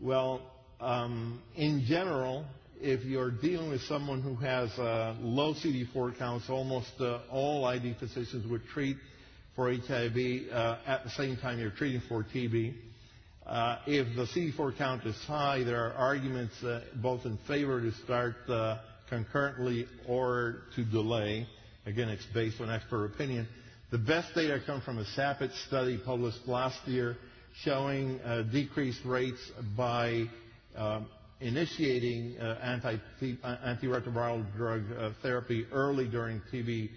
Well, 0.00 0.40
um, 0.80 1.42
in 1.56 1.84
general, 1.84 2.46
if 2.80 3.04
you're 3.04 3.32
dealing 3.32 3.70
with 3.70 3.82
someone 3.82 4.22
who 4.22 4.36
has 4.36 4.70
low 4.78 5.54
CD4 5.54 6.16
counts, 6.16 6.48
almost 6.48 6.92
uh, 7.00 7.18
all 7.28 7.64
ID 7.64 7.96
physicians 7.98 8.48
would 8.48 8.64
treat 8.68 8.96
for 9.54 9.70
HIV 9.70 10.16
uh, 10.50 10.78
at 10.86 11.04
the 11.04 11.10
same 11.16 11.36
time 11.36 11.58
you're 11.58 11.70
treating 11.70 12.02
for 12.08 12.24
TB. 12.24 12.74
Uh, 13.46 13.78
if 13.86 14.06
the 14.16 14.24
CD4 14.24 14.78
count 14.78 15.04
is 15.04 15.16
high, 15.26 15.62
there 15.64 15.84
are 15.86 15.92
arguments 15.92 16.54
both 17.02 17.26
in 17.26 17.36
favor 17.48 17.80
to 17.80 17.92
start 18.04 18.36
uh, 18.48 18.78
concurrently 19.08 19.86
or 20.08 20.62
to 20.76 20.84
delay. 20.84 21.46
Again, 21.84 22.08
it's 22.08 22.24
based 22.32 22.60
on 22.60 22.70
expert 22.70 23.04
opinion. 23.06 23.48
The 23.90 23.98
best 23.98 24.34
data 24.34 24.60
come 24.64 24.80
from 24.80 24.98
a 24.98 25.04
SAPIT 25.04 25.50
study 25.66 26.00
published 26.02 26.46
last 26.46 26.78
year 26.86 27.16
showing 27.62 28.20
decreased 28.50 29.04
rates 29.04 29.40
by 29.76 30.24
um, 30.76 31.08
initiating 31.40 32.38
anti- 32.38 33.00
antiretroviral 33.20 34.46
drug 34.56 34.84
therapy 35.20 35.66
early 35.72 36.08
during 36.08 36.40
TB 36.50 36.88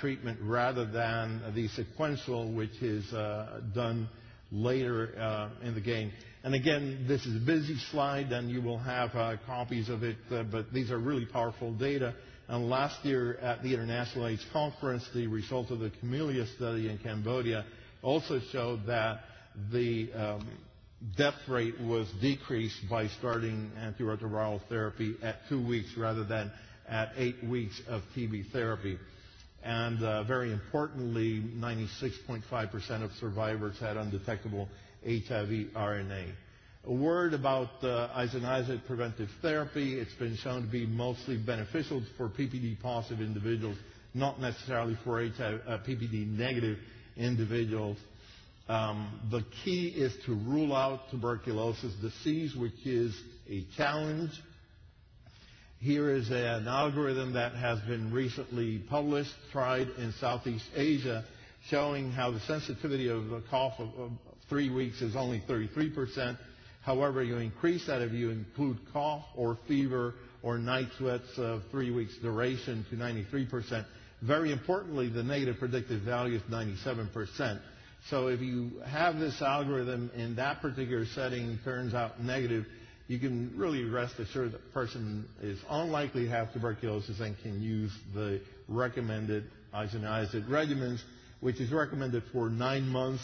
treatment 0.00 0.38
rather 0.42 0.84
than 0.84 1.42
the 1.54 1.68
sequential, 1.68 2.52
which 2.52 2.82
is 2.82 3.12
uh, 3.12 3.60
done 3.74 4.08
later 4.50 5.14
uh, 5.18 5.66
in 5.66 5.74
the 5.74 5.80
game. 5.80 6.12
And 6.44 6.54
again, 6.54 7.06
this 7.08 7.24
is 7.24 7.36
a 7.36 7.44
busy 7.46 7.76
slide, 7.90 8.32
and 8.32 8.50
you 8.50 8.60
will 8.60 8.78
have 8.78 9.12
copies 9.46 9.88
of 9.88 10.02
it, 10.02 10.16
but 10.28 10.72
these 10.72 10.90
are 10.90 10.98
really 10.98 11.26
powerful 11.26 11.72
data. 11.72 12.14
And 12.48 12.68
last 12.68 13.04
year 13.04 13.36
at 13.36 13.62
the 13.62 13.72
International 13.72 14.26
AIDS 14.26 14.44
Conference, 14.52 15.08
the 15.14 15.26
result 15.28 15.70
of 15.70 15.78
the 15.78 15.90
CAMELIA 16.00 16.46
study 16.56 16.88
in 16.88 16.98
Cambodia 16.98 17.64
also 18.02 18.40
showed 18.50 18.86
that 18.86 19.20
the 19.70 20.12
um, 20.12 20.48
death 21.16 21.38
rate 21.48 21.80
was 21.80 22.10
decreased 22.20 22.88
by 22.90 23.06
starting 23.06 23.70
antiretroviral 23.78 24.60
therapy 24.68 25.14
at 25.22 25.36
two 25.48 25.64
weeks 25.64 25.96
rather 25.96 26.24
than 26.24 26.50
at 26.88 27.12
eight 27.16 27.42
weeks 27.44 27.80
of 27.88 28.02
TB 28.16 28.50
therapy 28.50 28.96
uh, 28.96 28.98
very 30.26 30.52
importantly, 30.52 31.42
96.5% 31.56 33.02
of 33.02 33.10
survivors 33.20 33.78
had 33.78 33.96
undetectable 33.96 34.68
HIV 35.04 35.72
RNA. 35.74 36.32
A 36.84 36.92
word 36.92 37.32
about 37.32 37.68
uh, 37.82 38.08
isoniazid 38.16 38.84
preventive 38.86 39.28
therapy. 39.40 40.00
It's 40.00 40.14
been 40.14 40.36
shown 40.36 40.62
to 40.62 40.68
be 40.68 40.84
mostly 40.84 41.36
beneficial 41.36 42.02
for 42.16 42.28
PPD 42.28 42.80
positive 42.80 43.20
individuals, 43.20 43.76
not 44.14 44.40
necessarily 44.40 44.98
for 45.04 45.20
uh, 45.20 45.78
PPD 45.86 46.26
negative 46.26 46.78
individuals. 47.16 47.98
Um, 48.68 49.20
the 49.30 49.44
key 49.64 49.88
is 49.88 50.12
to 50.26 50.34
rule 50.34 50.74
out 50.74 51.10
tuberculosis 51.10 51.94
disease, 52.00 52.56
which 52.56 52.84
is 52.84 53.16
a 53.48 53.64
challenge 53.76 54.32
here 55.82 56.10
is 56.14 56.30
an 56.30 56.68
algorithm 56.68 57.32
that 57.32 57.52
has 57.54 57.80
been 57.80 58.12
recently 58.12 58.78
published, 58.88 59.34
tried 59.50 59.88
in 59.98 60.12
Southeast 60.20 60.64
Asia, 60.76 61.24
showing 61.68 62.12
how 62.12 62.30
the 62.30 62.38
sensitivity 62.40 63.08
of 63.08 63.32
a 63.32 63.40
cough 63.50 63.74
of, 63.80 63.88
of 63.98 64.12
three 64.48 64.70
weeks 64.70 65.02
is 65.02 65.16
only 65.16 65.42
33%. 65.48 66.38
However, 66.82 67.24
you 67.24 67.36
increase 67.38 67.84
that 67.88 68.00
if 68.00 68.12
you 68.12 68.30
include 68.30 68.78
cough 68.92 69.24
or 69.36 69.58
fever 69.66 70.14
or 70.44 70.56
night 70.56 70.86
sweats 70.98 71.36
of 71.36 71.62
three 71.72 71.90
weeks 71.90 72.16
duration 72.22 72.86
to 72.90 72.96
93%. 72.96 73.84
Very 74.22 74.52
importantly, 74.52 75.08
the 75.08 75.24
negative 75.24 75.56
predictive 75.58 76.02
value 76.02 76.36
is 76.36 76.42
97%. 76.42 77.60
So 78.08 78.28
if 78.28 78.40
you 78.40 78.70
have 78.86 79.18
this 79.18 79.42
algorithm 79.42 80.12
in 80.14 80.36
that 80.36 80.62
particular 80.62 81.06
setting 81.06 81.58
turns 81.64 81.92
out 81.92 82.22
negative, 82.22 82.66
you 83.08 83.18
can 83.18 83.52
really 83.56 83.84
rest 83.84 84.18
assured 84.18 84.52
that 84.52 84.62
the 84.64 84.70
person 84.72 85.26
is 85.42 85.58
unlikely 85.68 86.24
to 86.24 86.30
have 86.30 86.52
tuberculosis 86.52 87.20
and 87.20 87.36
can 87.42 87.60
use 87.62 87.92
the 88.14 88.40
recommended 88.68 89.44
isoniazid 89.74 90.48
regimens, 90.48 91.00
which 91.40 91.60
is 91.60 91.70
recommended 91.72 92.22
for 92.32 92.48
nine 92.48 92.86
months. 92.88 93.22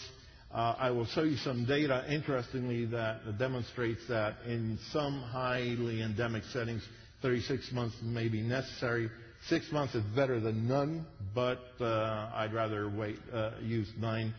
Uh, 0.53 0.75
I 0.79 0.91
will 0.91 1.07
show 1.07 1.23
you 1.25 1.37
some 1.37 1.67
data, 1.67 2.05
interestingly, 2.11 2.87
that 2.87 3.39
demonstrates 3.39 4.01
that 4.09 4.37
in 4.47 4.79
some 4.93 5.21
highly 5.21 6.01
endemic 6.03 6.43
settings, 6.45 6.83
36 7.23 7.71
months 7.73 7.97
may 8.03 8.29
be 8.29 8.41
necessary. 8.41 9.11
Six 9.47 9.71
months 9.71 9.95
is 9.95 10.03
better 10.17 10.41
than 10.41 10.67
none, 10.67 11.07
but 11.35 11.61
uh, 11.81 12.31
I'd 12.35 12.53
rather 12.53 12.89
wait, 12.89 13.19
uh, 13.33 13.53
use 13.63 13.89
nine. 13.99 14.35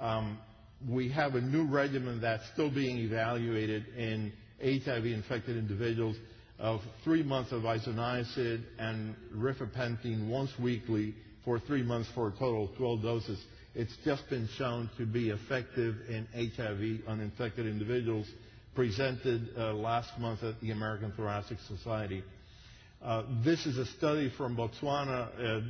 Um, 0.00 0.38
we 0.88 1.08
have 1.10 1.34
a 1.34 1.40
new 1.40 1.64
regimen 1.66 2.20
that's 2.20 2.42
still 2.52 2.70
being 2.70 2.98
evaluated 2.98 3.86
in 3.96 4.32
HIV-infected 4.62 5.56
individuals 5.56 6.16
of 6.58 6.80
three 7.02 7.22
months 7.22 7.52
of 7.52 7.62
isoniazid 7.62 8.62
and 8.78 9.14
rifapentine 9.34 10.28
once 10.28 10.50
weekly 10.58 11.14
for 11.44 11.58
three 11.58 11.82
months 11.82 12.08
for 12.14 12.28
a 12.28 12.32
total 12.32 12.64
of 12.70 12.76
12 12.76 13.02
doses. 13.02 13.44
It's 13.74 13.94
just 14.04 14.28
been 14.30 14.48
shown 14.56 14.88
to 14.98 15.04
be 15.04 15.30
effective 15.30 15.96
in 16.08 16.26
HIV 16.32 17.08
uninfected 17.08 17.66
individuals, 17.66 18.26
presented 18.74 19.48
uh, 19.58 19.72
last 19.74 20.16
month 20.18 20.42
at 20.44 20.60
the 20.60 20.70
American 20.70 21.12
Thoracic 21.12 21.58
Society. 21.66 22.22
Uh, 23.02 23.24
this 23.44 23.66
is 23.66 23.76
a 23.76 23.86
study 23.86 24.32
from 24.36 24.56
Botswana 24.56 25.28
uh, 25.38 25.60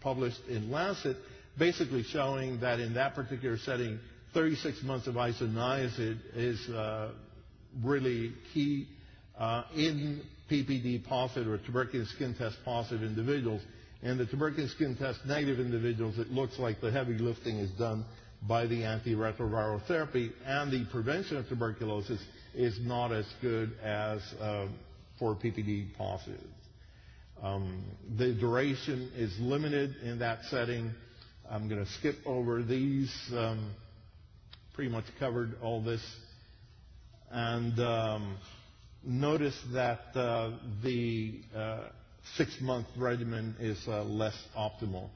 published 0.00 0.40
in 0.48 0.70
Lancet, 0.70 1.16
basically 1.58 2.04
showing 2.04 2.60
that 2.60 2.80
in 2.80 2.94
that 2.94 3.14
particular 3.14 3.58
setting, 3.58 3.98
36 4.32 4.82
months 4.84 5.06
of 5.08 5.14
isoniazid 5.16 6.18
is 6.34 6.68
uh, 6.70 7.10
really 7.82 8.32
key 8.52 8.88
uh, 9.38 9.64
in 9.74 10.22
PPD 10.50 11.04
positive 11.06 11.48
or 11.48 11.58
tuberculosis 11.58 12.12
skin 12.14 12.34
test 12.34 12.56
positive 12.64 13.02
individuals. 13.02 13.62
In 14.02 14.18
the 14.18 14.26
tuberculosis 14.26 14.74
skin 14.74 14.96
test 14.96 15.20
negative 15.26 15.60
individuals, 15.60 16.18
it 16.18 16.30
looks 16.30 16.58
like 16.58 16.80
the 16.80 16.90
heavy 16.90 17.18
lifting 17.18 17.58
is 17.58 17.70
done 17.72 18.04
by 18.42 18.66
the 18.66 18.82
antiretroviral 18.82 19.82
therapy, 19.86 20.32
and 20.46 20.72
the 20.72 20.86
prevention 20.90 21.36
of 21.36 21.48
tuberculosis 21.48 22.20
is 22.54 22.78
not 22.80 23.12
as 23.12 23.26
good 23.42 23.72
as 23.82 24.20
uh, 24.40 24.66
for 25.18 25.34
PPD 25.34 25.94
positives. 25.96 26.44
Um, 27.42 27.84
the 28.16 28.32
duration 28.32 29.10
is 29.16 29.34
limited 29.38 29.96
in 30.02 30.18
that 30.20 30.40
setting. 30.50 30.90
I'm 31.50 31.68
going 31.68 31.84
to 31.84 31.90
skip 31.92 32.16
over 32.26 32.62
these. 32.62 33.12
Um, 33.34 33.74
pretty 34.74 34.90
much 34.90 35.04
covered 35.18 35.54
all 35.62 35.82
this 35.82 36.00
and 37.30 37.78
um, 37.80 38.36
notice 39.04 39.58
that 39.72 40.00
uh, 40.14 40.52
the 40.82 41.40
uh, 41.56 41.78
six-month 42.36 42.86
regimen 42.96 43.54
is 43.60 43.78
uh, 43.86 44.02
less 44.04 44.36
optimal. 44.56 45.08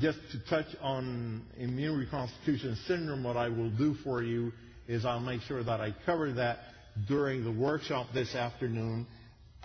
Just 0.00 0.18
to 0.32 0.38
touch 0.50 0.66
on 0.82 1.42
immune 1.56 1.96
reconstitution 1.96 2.76
syndrome, 2.88 3.22
what 3.22 3.36
I 3.36 3.48
will 3.48 3.70
do 3.70 3.94
for 4.02 4.22
you 4.22 4.52
is 4.88 5.04
I'll 5.04 5.20
make 5.20 5.42
sure 5.42 5.62
that 5.62 5.80
I 5.80 5.94
cover 6.04 6.32
that 6.32 6.58
during 7.06 7.44
the 7.44 7.52
workshop 7.52 8.08
this 8.12 8.34
afternoon. 8.34 9.06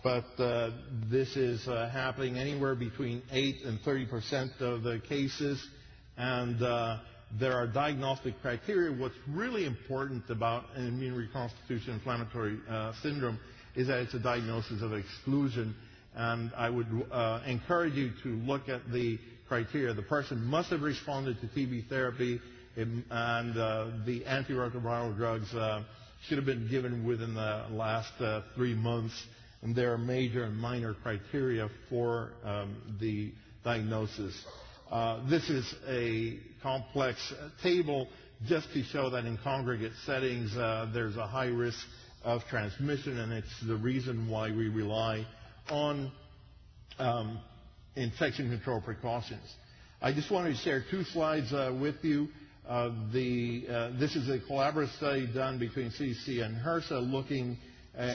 But 0.04 0.26
this 1.10 1.36
is 1.36 1.66
happening 1.66 2.38
anywhere 2.38 2.76
between 2.76 3.24
8 3.32 3.64
and 3.66 3.82
30 3.82 4.06
percent 4.06 4.52
of 4.60 4.84
the 4.84 5.02
cases, 5.10 5.62
and 6.16 6.62
there 7.38 7.54
are 7.54 7.68
diagnostic 7.68 8.42
criteria. 8.42 8.92
What's 8.92 9.16
really 9.28 9.66
important 9.66 10.24
about 10.30 10.66
an 10.76 10.88
immune 10.88 11.16
reconstitution 11.16 11.94
inflammatory 11.94 12.58
uh, 12.70 12.94
syndrome 13.04 13.40
is 13.76 13.88
that 13.88 14.00
it's 14.00 14.14
a 14.14 14.20
diagnosis 14.20 14.82
of 14.82 14.94
exclusion. 14.94 15.76
And 16.16 16.52
I 16.58 16.70
would 16.70 16.88
uh, 17.12 17.42
encourage 17.46 17.94
you 17.94 18.12
to 18.24 18.30
look 18.30 18.68
at 18.68 18.92
the 18.92 19.20
criteria. 19.48 19.94
The 19.94 20.02
person 20.02 20.44
must 20.44 20.70
have 20.72 20.82
responded 20.82 21.40
to 21.42 21.48
TB 21.48 21.88
therapy, 21.88 22.42
and 22.76 23.04
uh, 23.12 23.88
the 24.06 24.22
antiretroviral 24.22 25.16
drugs 25.16 25.54
uh, 25.54 25.84
should 26.28 26.38
have 26.38 26.46
been 26.46 26.68
given 26.70 27.06
within 27.06 27.36
the 27.36 27.66
last 27.72 28.12
uh, 28.20 28.42
three 28.56 28.74
months. 28.74 29.14
And 29.62 29.76
there 29.76 29.94
are 29.94 29.98
major 29.98 30.44
and 30.44 30.58
minor 30.58 30.94
criteria 30.94 31.70
for 31.90 32.32
um, 32.44 32.98
the 33.00 33.34
diagnosis. 33.64 34.34
Uh, 34.90 35.20
this 35.30 35.48
is 35.52 35.76
a 35.88 36.40
complex 36.64 37.32
table 37.62 38.08
just 38.48 38.74
to 38.74 38.82
show 38.86 39.12
that 39.12 39.24
in 39.24 39.38
congregate 39.44 39.92
settings 40.04 40.56
uh, 40.58 40.90
there's 40.92 41.16
a 41.16 41.28
high 41.28 41.46
risk 41.46 41.78
of 42.24 42.42
transmission, 42.50 43.20
and 43.20 43.32
it's 43.32 43.68
the 43.68 43.76
reason 43.76 44.28
why 44.28 44.50
we 44.50 44.68
rely 44.68 45.24
on 45.70 46.12
um, 46.98 47.40
infection 47.96 48.50
control 48.50 48.82
precautions. 48.82 49.44
I 50.02 50.12
just 50.12 50.32
wanted 50.32 50.56
to 50.56 50.62
share 50.64 50.84
two 50.90 51.04
slides 51.04 51.54
uh, 51.54 51.72
with 51.80 52.04
you. 52.04 52.28
Uh, 52.68 52.90
the, 53.14 53.66
uh, 53.70 54.00
this 54.00 54.16
is 54.16 54.28
a 54.28 54.40
collaborative 54.52 54.96
study 54.98 55.28
done 55.32 55.60
between 55.60 55.92
CDC 55.92 56.44
and 56.44 56.58
HRSA 56.58 57.12
looking 57.12 57.58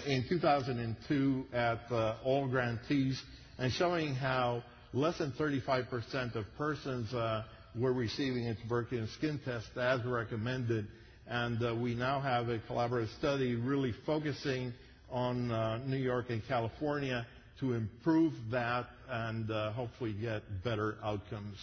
in 0.07 0.25
2002 0.29 1.45
at 1.53 1.79
all 2.25 2.49
grantees 2.49 3.23
and 3.59 3.73
showing 3.73 4.17
how 4.17 4.65
less 4.95 5.19
than 5.19 5.33
35% 5.33 6.37
of 6.37 6.45
persons 6.57 7.13
uh, 7.13 7.43
were 7.79 7.93
receiving 7.93 8.47
a 8.47 8.55
tuberculosis 8.55 9.15
skin 9.17 9.41
test 9.45 9.67
as 9.77 10.05
recommended. 10.05 10.87
And 11.27 11.63
uh, 11.63 11.75
we 11.75 11.95
now 11.95 12.21
have 12.21 12.49
a 12.49 12.59
collaborative 12.61 13.09
study 13.19 13.57
really 13.57 13.93
focusing 14.07 14.73
on 15.11 15.51
uh, 15.51 15.79
New 15.87 15.97
York 15.97 16.27
and 16.31 16.43
California 16.47 17.27
to 17.61 17.73
improve 17.73 18.33
that 18.51 18.87
and 19.09 19.49
hopefully 19.73 20.13
get 20.13 20.43
better 20.65 20.97
outcomes. 21.03 21.59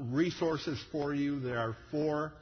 Resources 0.00 0.82
for 0.90 1.14
you. 1.14 1.40
There 1.40 1.58
are 1.58 1.76
four 1.90 2.32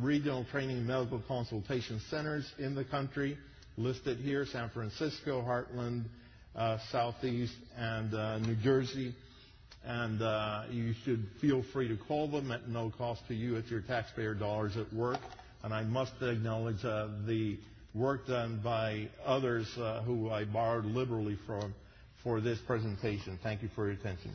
regional 0.00 0.44
training 0.50 0.86
medical 0.86 1.20
consultation 1.26 2.00
centers 2.08 2.50
in 2.58 2.74
the 2.74 2.84
country 2.84 3.36
listed 3.76 4.18
here, 4.18 4.46
San 4.46 4.70
Francisco, 4.70 5.42
Heartland, 5.42 6.04
uh, 6.54 6.78
Southeast, 6.90 7.54
and 7.76 8.14
uh, 8.14 8.38
New 8.38 8.56
Jersey. 8.56 9.14
And 9.84 10.20
uh, 10.20 10.64
you 10.70 10.92
should 11.04 11.26
feel 11.40 11.64
free 11.72 11.88
to 11.88 11.96
call 11.96 12.28
them 12.28 12.50
at 12.50 12.68
no 12.68 12.92
cost 12.96 13.22
to 13.28 13.34
you. 13.34 13.56
It's 13.56 13.70
your 13.70 13.80
taxpayer 13.80 14.34
dollars 14.34 14.76
at 14.76 14.92
work. 14.92 15.18
And 15.62 15.72
I 15.72 15.82
must 15.82 16.12
acknowledge 16.20 16.84
uh, 16.84 17.08
the 17.26 17.58
work 17.94 18.26
done 18.26 18.60
by 18.62 19.08
others 19.24 19.66
uh, 19.78 20.02
who 20.02 20.30
I 20.30 20.44
borrowed 20.44 20.84
liberally 20.84 21.38
from 21.46 21.74
for 22.22 22.40
this 22.40 22.58
presentation. 22.66 23.38
Thank 23.42 23.62
you 23.62 23.68
for 23.74 23.86
your 23.86 23.94
attention. 23.94 24.32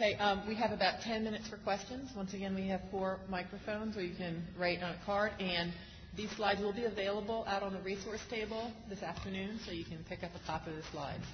Okay, 0.00 0.14
um, 0.14 0.40
we 0.48 0.54
have 0.54 0.72
about 0.72 1.02
10 1.02 1.24
minutes 1.24 1.46
for 1.46 1.58
questions. 1.58 2.08
Once 2.16 2.32
again, 2.32 2.54
we 2.54 2.66
have 2.68 2.80
four 2.90 3.18
microphones 3.28 3.94
where 3.94 4.04
you 4.06 4.16
can 4.16 4.42
write 4.58 4.82
on 4.82 4.92
a 4.92 4.98
card, 5.04 5.30
and 5.38 5.74
these 6.16 6.30
slides 6.30 6.58
will 6.62 6.72
be 6.72 6.84
available 6.86 7.44
out 7.46 7.62
on 7.62 7.74
the 7.74 7.80
resource 7.80 8.22
table 8.30 8.72
this 8.88 9.02
afternoon, 9.02 9.60
so 9.66 9.72
you 9.72 9.84
can 9.84 10.02
pick 10.08 10.24
up 10.24 10.30
a 10.34 10.46
copy 10.46 10.70
of 10.70 10.76
the 10.78 10.82
slides. 10.90 11.26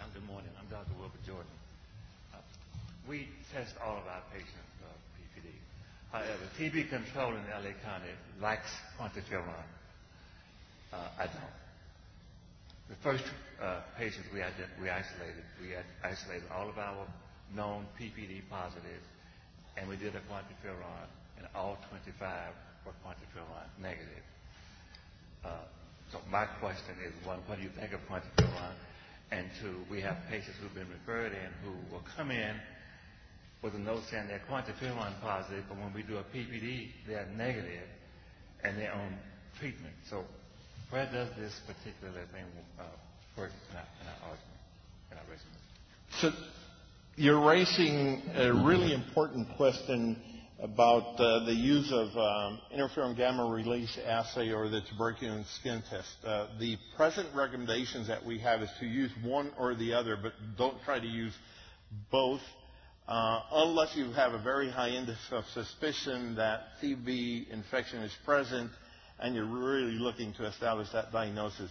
Um, 0.00 0.08
good 0.14 0.24
morning. 0.24 0.48
I'm 0.58 0.66
Dr. 0.70 0.96
Wilbert 0.98 1.20
Jordan. 1.26 1.44
Uh, 2.32 2.38
we 3.06 3.28
test 3.52 3.74
all 3.84 3.98
of 3.98 4.06
our 4.06 4.22
patients 4.32 4.64
for 4.80 4.88
PPD. 5.20 5.52
However, 6.10 6.48
TB 6.58 6.88
control 6.88 7.32
in 7.32 7.44
LA 7.52 7.76
County 7.84 8.16
lacks 8.40 8.70
quantiferon. 8.98 9.44
Uh, 10.90 10.96
I 11.18 11.26
don't. 11.26 11.63
The 12.88 12.96
first 12.96 13.24
uh, 13.62 13.80
patients 13.96 14.28
we, 14.32 14.40
we 14.82 14.90
isolated, 14.90 15.44
we 15.60 15.72
isolated 16.02 16.44
all 16.54 16.68
of 16.68 16.78
our 16.78 17.06
known 17.54 17.86
PPD 17.98 18.42
positives, 18.50 19.08
and 19.76 19.88
we 19.88 19.96
did 19.96 20.14
a 20.14 20.20
quantiferon, 20.28 21.08
and 21.38 21.46
all 21.54 21.78
25 21.88 22.52
were 22.84 22.92
quantiferon 23.04 23.64
negative. 23.80 24.24
Uh, 25.44 25.48
so 26.12 26.18
my 26.30 26.44
question 26.44 26.94
is, 27.06 27.12
one, 27.26 27.38
what 27.46 27.56
do 27.58 27.64
you 27.64 27.70
think 27.70 27.92
of 27.92 28.00
quantiferon? 28.06 28.74
And 29.30 29.48
two, 29.60 29.80
we 29.90 30.02
have 30.02 30.18
patients 30.28 30.56
who've 30.60 30.74
been 30.74 30.88
referred 30.90 31.32
in 31.32 31.48
who 31.64 31.72
will 31.90 32.04
come 32.16 32.30
in 32.30 32.54
with 33.62 33.74
a 33.74 33.78
note 33.78 34.02
saying 34.10 34.28
they're 34.28 34.42
quantiferon 34.50 35.18
positive, 35.22 35.64
but 35.68 35.78
when 35.78 35.92
we 35.94 36.02
do 36.02 36.18
a 36.18 36.22
PPD, 36.36 36.88
they're 37.08 37.26
negative, 37.34 37.88
and 38.62 38.78
they're 38.78 38.92
on 38.92 39.16
treatment. 39.58 39.94
So 40.10 40.24
where 40.94 41.10
does 41.10 41.28
this 41.36 41.52
particular 41.66 42.22
thing 42.32 42.44
uh, 42.78 42.84
work 43.36 43.50
in 43.72 43.76
our, 43.76 43.84
argument, 44.22 44.60
in 45.10 45.18
our? 45.18 45.24
So 46.20 46.30
you're 47.16 47.44
raising 47.44 48.22
a 48.32 48.52
really 48.64 48.94
important 48.94 49.48
question 49.56 50.16
about 50.60 51.18
uh, 51.18 51.44
the 51.46 51.52
use 51.52 51.90
of 51.90 52.16
um, 52.16 52.60
interferon 52.72 53.16
gamma 53.16 53.44
release 53.44 53.98
assay 54.06 54.52
or 54.52 54.68
the 54.68 54.82
tuberculin 54.82 55.44
skin 55.58 55.82
test. 55.90 56.14
Uh, 56.24 56.46
the 56.60 56.76
present 56.96 57.26
recommendations 57.34 58.06
that 58.06 58.24
we 58.24 58.38
have 58.38 58.62
is 58.62 58.70
to 58.78 58.86
use 58.86 59.10
one 59.24 59.50
or 59.58 59.74
the 59.74 59.92
other, 59.92 60.16
but 60.16 60.32
don't 60.56 60.80
try 60.84 61.00
to 61.00 61.08
use 61.08 61.34
both. 62.12 62.40
unless 63.08 63.96
you 63.96 64.12
have 64.12 64.32
a 64.32 64.42
very 64.44 64.70
high 64.70 64.90
index 64.90 65.18
of 65.32 65.42
suspicion 65.54 66.36
that 66.36 66.60
TB 66.80 67.50
infection 67.50 67.98
is 67.98 68.12
present 68.24 68.70
and 69.20 69.34
you're 69.34 69.44
really 69.44 69.98
looking 69.98 70.32
to 70.34 70.46
establish 70.46 70.88
that 70.92 71.12
diagnosis. 71.12 71.70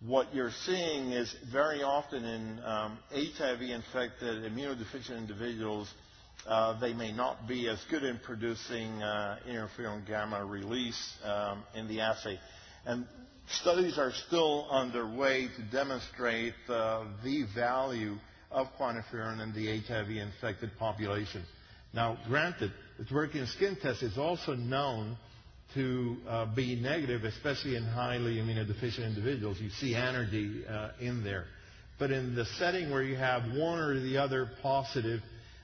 What 0.00 0.34
you're 0.34 0.52
seeing 0.66 1.12
is 1.12 1.34
very 1.50 1.82
often 1.82 2.24
in 2.24 2.60
um, 2.64 2.98
HIV-infected 3.12 4.52
immunodeficient 4.52 5.16
individuals, 5.16 5.92
uh, 6.46 6.78
they 6.78 6.92
may 6.92 7.12
not 7.12 7.48
be 7.48 7.68
as 7.68 7.78
good 7.90 8.04
in 8.04 8.18
producing 8.18 9.02
uh, 9.02 9.38
interferon 9.48 10.06
gamma 10.06 10.44
release 10.44 11.14
um, 11.24 11.64
in 11.74 11.88
the 11.88 12.00
assay. 12.00 12.38
And 12.84 13.06
studies 13.48 13.98
are 13.98 14.12
still 14.26 14.68
underway 14.70 15.48
to 15.56 15.62
demonstrate 15.72 16.54
uh, 16.68 17.04
the 17.24 17.46
value 17.54 18.16
of 18.50 18.68
QuantiFERON 18.78 19.40
in 19.42 19.52
the 19.54 19.80
HIV-infected 19.80 20.78
population. 20.78 21.42
Now, 21.92 22.18
granted, 22.28 22.72
the 22.98 23.04
tuberculin 23.04 23.48
skin 23.48 23.76
test 23.80 24.02
is 24.02 24.18
also 24.18 24.54
known 24.54 25.16
to 25.76 26.16
uh, 26.28 26.54
be 26.54 26.74
negative, 26.76 27.24
especially 27.24 27.76
in 27.76 27.84
highly 27.84 28.36
immunodeficient 28.36 29.06
individuals. 29.06 29.58
You 29.60 29.70
see 29.70 29.92
anergy 29.92 30.68
uh, 30.68 30.90
in 31.00 31.22
there. 31.22 31.44
But 31.98 32.10
in 32.10 32.34
the 32.34 32.44
setting 32.58 32.90
where 32.90 33.02
you 33.02 33.16
have 33.16 33.44
one 33.44 33.78
or 33.78 33.98
the 34.00 34.18
other 34.18 34.50
positive, 34.62 35.20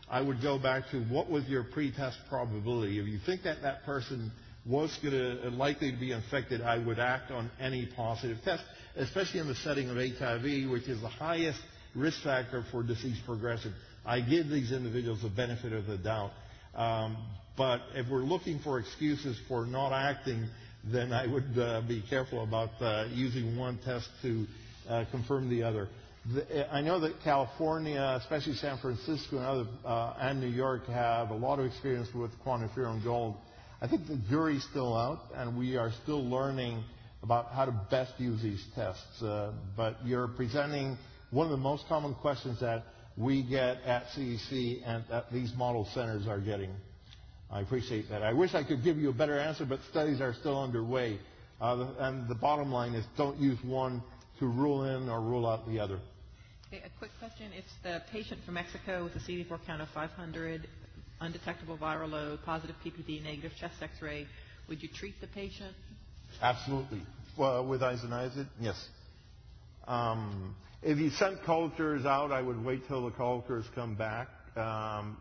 I 0.09 0.21
would 0.21 0.41
go 0.41 0.59
back 0.59 0.85
to 0.93 1.03
what 1.05 1.29
was 1.29 1.45
your 1.47 1.65
pre-test 1.65 2.19
probability. 2.29 2.99
If 3.01 3.07
you 3.07 3.19
think 3.27 3.43
that 3.43 3.63
that 3.63 3.85
person 3.85 4.31
was 4.65 4.97
gonna, 5.03 5.51
likely 5.51 5.91
to 5.91 5.99
be 5.99 6.13
infected, 6.13 6.63
I 6.63 6.79
would 6.79 6.99
act 6.99 7.31
on 7.31 7.51
any 7.61 7.89
positive 7.97 8.39
test, 8.45 8.63
especially 8.97 9.41
in 9.41 9.49
the 9.49 9.55
setting 9.57 9.91
of 9.91 9.97
HIV, 9.97 10.71
which 10.71 10.89
is 10.89 11.01
the 11.01 11.09
highest 11.09 11.61
risk 11.95 12.23
factor 12.23 12.65
for 12.71 12.83
disease 12.83 13.19
progression. 13.27 13.75
I 14.07 14.21
give 14.21 14.49
these 14.49 14.73
individuals 14.73 15.23
the 15.23 15.29
benefit 15.29 15.73
of 15.73 15.87
the 15.87 15.99
doubt. 15.99 16.31
Um, 16.75 17.17
but 17.57 17.81
if 17.95 18.09
we're 18.09 18.21
looking 18.21 18.59
for 18.61 18.79
excuses 18.79 19.39
for 19.49 19.67
not 19.67 19.93
acting, 19.93 20.49
then 20.85 21.13
I 21.13 21.27
would 21.27 21.59
uh, 21.59 21.83
be 21.87 22.03
careful 22.09 22.43
about 22.43 22.71
uh, 22.81 23.07
using 23.13 23.57
one 23.57 23.79
test 23.85 24.09
to 24.23 24.47
uh, 24.89 25.05
confirm 25.11 25.49
the 25.49 25.63
other. 25.63 25.89
The, 26.35 26.73
I 26.73 26.81
know 26.81 27.01
that 27.01 27.21
California, 27.23 28.19
especially 28.21 28.55
San 28.55 28.79
Francisco 28.79 29.37
and, 29.37 29.47
other, 29.47 29.67
uh, 29.85 30.15
and 30.21 30.41
New 30.41 30.49
York, 30.49 30.87
have 30.87 31.31
a 31.31 31.35
lot 31.35 31.59
of 31.59 31.67
experience 31.67 32.09
with 32.15 32.31
quantiferon 32.45 33.03
gold. 33.05 33.37
I 33.81 33.89
think 33.89 34.07
the 34.07 34.21
jury's 34.31 34.65
still 34.71 34.97
out, 34.97 35.21
and 35.35 35.59
we 35.59 35.77
are 35.77 35.91
still 36.03 36.25
learning 36.25 36.85
about 37.23 37.53
how 37.53 37.65
to 37.65 37.73
best 37.91 38.13
use 38.19 38.43
these 38.43 38.65
tests. 38.75 39.23
Uh, 39.23 39.53
but 39.77 39.97
you're 40.05 40.29
presenting 40.29 40.97
one 41.31 41.47
of 41.47 41.51
the 41.51 41.57
most 41.57 41.85
common 41.89 42.15
questions 42.15 42.61
that 42.61 42.85
we 43.17 43.43
get 43.43 43.83
at 43.85 44.07
CDC 44.17 44.83
and 44.87 45.05
that 45.11 45.33
these 45.33 45.53
model 45.57 45.89
centers 45.93 46.27
are 46.27 46.41
getting. 46.41 46.71
I 47.53 47.61
appreciate 47.61 48.09
that. 48.09 48.23
I 48.23 48.33
wish 48.33 48.55
I 48.55 48.65
could 48.65 48.83
give 48.83 48.97
you 48.97 49.11
a 49.11 49.13
better 49.13 49.39
answer, 49.39 49.67
but 49.67 49.81
studies 49.91 50.21
are 50.23 50.33
still 50.33 50.61
underway. 50.61 51.19
Uh, 51.61 51.87
and 51.99 52.27
the 52.27 52.35
bottom 52.35 52.73
line 52.73 52.95
is 52.95 53.05
don't 53.17 53.39
use 53.39 53.59
one 53.63 54.03
to 54.39 54.47
rule 54.47 54.85
in 54.85 55.09
or 55.09 55.21
rule 55.21 55.47
out 55.47 55.69
the 55.69 55.79
other. 55.79 55.99
Okay, 56.69 56.83
a 56.85 56.99
quick 56.99 57.11
question. 57.19 57.53
If 57.55 57.65
the 57.83 58.03
patient 58.11 58.41
from 58.47 58.55
Mexico 58.55 59.05
with 59.05 59.15
a 59.15 59.19
CD4 59.19 59.59
count 59.67 59.83
of 59.83 59.89
500, 59.91 60.67
undetectable 61.21 61.77
viral 61.77 62.11
load, 62.11 62.41
positive 62.45 62.75
PPD, 62.85 63.23
negative 63.23 63.53
chest 63.61 63.75
x-ray, 63.83 64.27
would 64.69 64.83
you 64.83 64.89
treat 64.89 65.21
the 65.21 65.27
patient? 65.27 65.77
Absolutely. 66.41 67.03
Well, 67.37 67.67
with 67.67 67.83
isoniazid, 67.83 68.47
yes. 68.59 68.83
Um, 69.87 70.57
if 70.83 70.97
you 70.99 71.11
sent 71.11 71.45
cultures 71.45 72.07
out, 72.07 72.33
I 72.33 72.41
would 72.41 72.65
wait 72.65 72.89
till 72.89 73.05
the 73.05 73.11
cultures 73.11 73.67
come 73.75 73.95
back. 73.95 74.29
Um, 74.57 75.19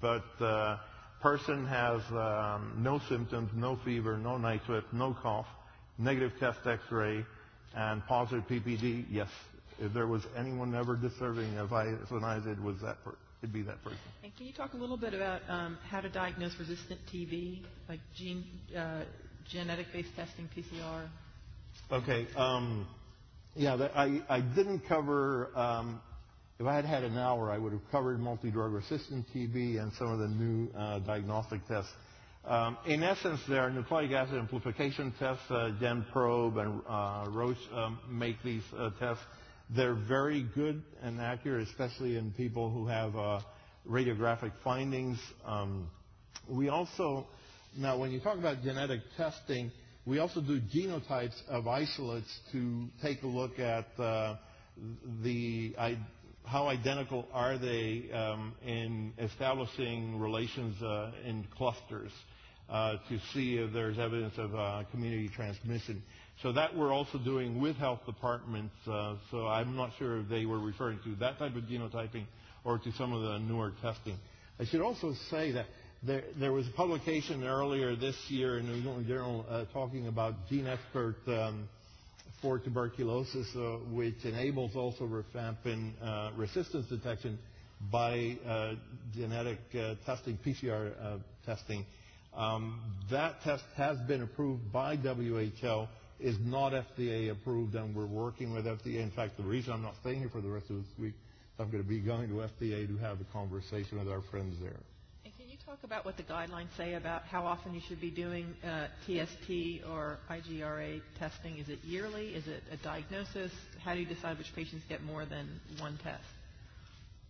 but 0.00 0.24
uh, 0.40 0.78
person 1.22 1.66
has 1.66 2.02
um, 2.10 2.74
no 2.78 3.00
symptoms, 3.08 3.50
no 3.54 3.78
fever, 3.84 4.18
no 4.18 4.36
night 4.36 4.60
sweat, 4.66 4.82
no 4.92 5.16
cough, 5.22 5.46
negative 5.96 6.32
chest 6.40 6.58
X-ray, 6.66 7.24
and 7.74 8.04
positive 8.06 8.44
PPD, 8.48 9.06
yes. 9.08 9.28
If 9.78 9.94
there 9.94 10.06
was 10.06 10.22
anyone 10.36 10.74
ever 10.74 10.96
deserving 10.96 11.56
of 11.58 11.70
isoniazid, 11.70 12.62
was 12.62 12.76
that 12.82 13.02
per- 13.04 13.16
it'd 13.42 13.52
be 13.52 13.62
that 13.62 13.82
person. 13.82 13.98
And 14.22 14.36
can 14.36 14.46
you 14.46 14.52
talk 14.52 14.74
a 14.74 14.76
little 14.76 14.96
bit 14.96 15.14
about 15.14 15.40
um, 15.48 15.78
how 15.88 16.00
to 16.00 16.08
diagnose 16.08 16.52
resistant 16.58 17.00
TB, 17.12 17.62
like 17.88 18.00
gene, 18.14 18.44
uh, 18.76 19.02
genetic-based 19.48 20.14
testing, 20.14 20.48
PCR? 20.56 21.08
Okay. 21.90 22.26
Um, 22.36 22.86
yeah, 23.54 23.74
I, 23.94 24.22
I 24.28 24.40
didn't 24.40 24.80
cover, 24.88 25.50
um, 25.56 26.00
if 26.62 26.68
I 26.68 26.76
had 26.76 26.84
had 26.84 27.02
an 27.02 27.18
hour, 27.18 27.50
I 27.50 27.58
would 27.58 27.72
have 27.72 27.90
covered 27.90 28.20
multi-drug 28.20 28.70
resistant 28.72 29.26
TB 29.34 29.82
and 29.82 29.92
some 29.94 30.06
of 30.06 30.20
the 30.20 30.28
new 30.28 30.70
uh, 30.78 31.00
diagnostic 31.00 31.66
tests. 31.66 31.90
Um, 32.44 32.78
in 32.86 33.02
essence, 33.02 33.40
there 33.48 33.62
are 33.62 33.70
nucleic 33.70 34.12
acid 34.12 34.36
amplification 34.36 35.12
tests. 35.18 35.42
Uh, 35.50 35.72
GenProbe 35.80 36.58
and 36.58 36.80
uh, 36.88 37.28
Roche 37.30 37.56
um, 37.74 37.98
make 38.08 38.40
these 38.44 38.62
uh, 38.78 38.90
tests. 39.00 39.24
They're 39.70 39.96
very 40.06 40.46
good 40.54 40.84
and 41.02 41.20
accurate, 41.20 41.66
especially 41.66 42.16
in 42.16 42.30
people 42.30 42.70
who 42.70 42.86
have 42.86 43.16
uh, 43.16 43.40
radiographic 43.88 44.52
findings. 44.62 45.18
Um, 45.44 45.88
we 46.48 46.68
also, 46.68 47.26
now 47.76 47.98
when 47.98 48.12
you 48.12 48.20
talk 48.20 48.38
about 48.38 48.62
genetic 48.62 49.00
testing, 49.16 49.72
we 50.06 50.20
also 50.20 50.40
do 50.40 50.60
genotypes 50.60 51.34
of 51.48 51.66
isolates 51.66 52.32
to 52.52 52.86
take 53.02 53.24
a 53.24 53.26
look 53.26 53.58
at 53.58 53.86
uh, 53.98 54.36
the 55.24 55.74
how 56.44 56.68
identical 56.68 57.26
are 57.32 57.58
they 57.58 58.10
um, 58.12 58.54
in 58.66 59.12
establishing 59.18 60.18
relations 60.18 60.80
uh, 60.82 61.12
in 61.24 61.46
clusters 61.56 62.10
uh, 62.68 62.96
to 63.08 63.18
see 63.32 63.56
if 63.58 63.72
there's 63.72 63.98
evidence 63.98 64.34
of 64.38 64.54
uh, 64.54 64.82
community 64.90 65.28
transmission. 65.28 66.02
So 66.42 66.52
that 66.52 66.76
we're 66.76 66.92
also 66.92 67.18
doing 67.18 67.60
with 67.60 67.76
health 67.76 68.00
departments. 68.06 68.74
Uh, 68.86 69.16
so 69.30 69.46
I'm 69.46 69.76
not 69.76 69.90
sure 69.98 70.20
if 70.20 70.28
they 70.28 70.46
were 70.46 70.58
referring 70.58 70.98
to 71.04 71.14
that 71.16 71.38
type 71.38 71.54
of 71.54 71.64
genotyping 71.64 72.24
or 72.64 72.78
to 72.78 72.92
some 72.92 73.12
of 73.12 73.22
the 73.22 73.38
newer 73.38 73.72
testing. 73.82 74.16
I 74.58 74.64
should 74.64 74.80
also 74.80 75.14
say 75.30 75.52
that 75.52 75.66
there, 76.02 76.24
there 76.38 76.52
was 76.52 76.66
a 76.66 76.72
publication 76.72 77.44
earlier 77.44 77.94
this 77.94 78.16
year 78.28 78.58
in 78.58 78.66
the 78.66 78.72
New 78.72 78.78
England 78.78 79.06
Journal 79.06 79.46
uh, 79.48 79.64
talking 79.72 80.08
about 80.08 80.34
GeneXpert 80.50 81.28
um, 81.28 81.68
for 82.42 82.58
tuberculosis, 82.58 83.46
uh, 83.56 83.76
which 83.90 84.24
enables 84.24 84.74
also 84.74 85.04
rifampin 85.04 85.92
uh, 86.02 86.32
resistance 86.36 86.86
detection 86.88 87.38
by 87.90 88.36
uh, 88.46 88.72
genetic 89.14 89.58
uh, 89.74 89.94
testing, 90.04 90.38
PCR 90.44 90.92
uh, 91.00 91.16
testing. 91.46 91.86
Um, 92.36 92.80
that 93.10 93.40
test 93.42 93.64
has 93.76 93.98
been 94.08 94.22
approved 94.22 94.72
by 94.72 94.96
WHO, 94.96 95.86
is 96.20 96.36
not 96.44 96.72
FDA 96.72 97.30
approved, 97.30 97.74
and 97.74 97.94
we're 97.94 98.06
working 98.06 98.52
with 98.52 98.64
FDA. 98.64 99.02
In 99.02 99.12
fact, 99.14 99.36
the 99.36 99.42
reason 99.42 99.72
I'm 99.72 99.82
not 99.82 99.94
staying 100.00 100.18
here 100.18 100.28
for 100.28 100.40
the 100.40 100.50
rest 100.50 100.68
of 100.70 100.76
this 100.76 100.86
week, 100.98 101.14
I'm 101.58 101.70
going 101.70 101.82
to 101.82 101.88
be 101.88 102.00
going 102.00 102.28
to 102.28 102.34
FDA 102.34 102.86
to 102.88 102.96
have 102.98 103.20
a 103.20 103.24
conversation 103.32 103.98
with 103.98 104.08
our 104.08 104.22
friends 104.30 104.56
there 104.60 104.80
talk 105.66 105.78
about 105.84 106.04
what 106.04 106.16
the 106.16 106.22
guidelines 106.24 106.76
say 106.76 106.94
about 106.94 107.22
how 107.22 107.44
often 107.44 107.72
you 107.72 107.80
should 107.86 108.00
be 108.00 108.10
doing 108.10 108.52
uh, 108.64 108.86
TST 109.06 109.84
or 109.88 110.18
IGRA 110.28 111.00
testing? 111.18 111.58
Is 111.58 111.68
it 111.68 111.78
yearly? 111.84 112.28
Is 112.28 112.48
it 112.48 112.62
a 112.72 112.76
diagnosis? 112.78 113.52
How 113.84 113.94
do 113.94 114.00
you 114.00 114.06
decide 114.06 114.38
which 114.38 114.52
patients 114.56 114.82
get 114.88 115.02
more 115.04 115.24
than 115.24 115.60
one 115.78 115.98
test? 116.02 116.24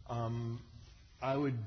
Um, 0.09 0.61
I 1.21 1.37
would 1.37 1.59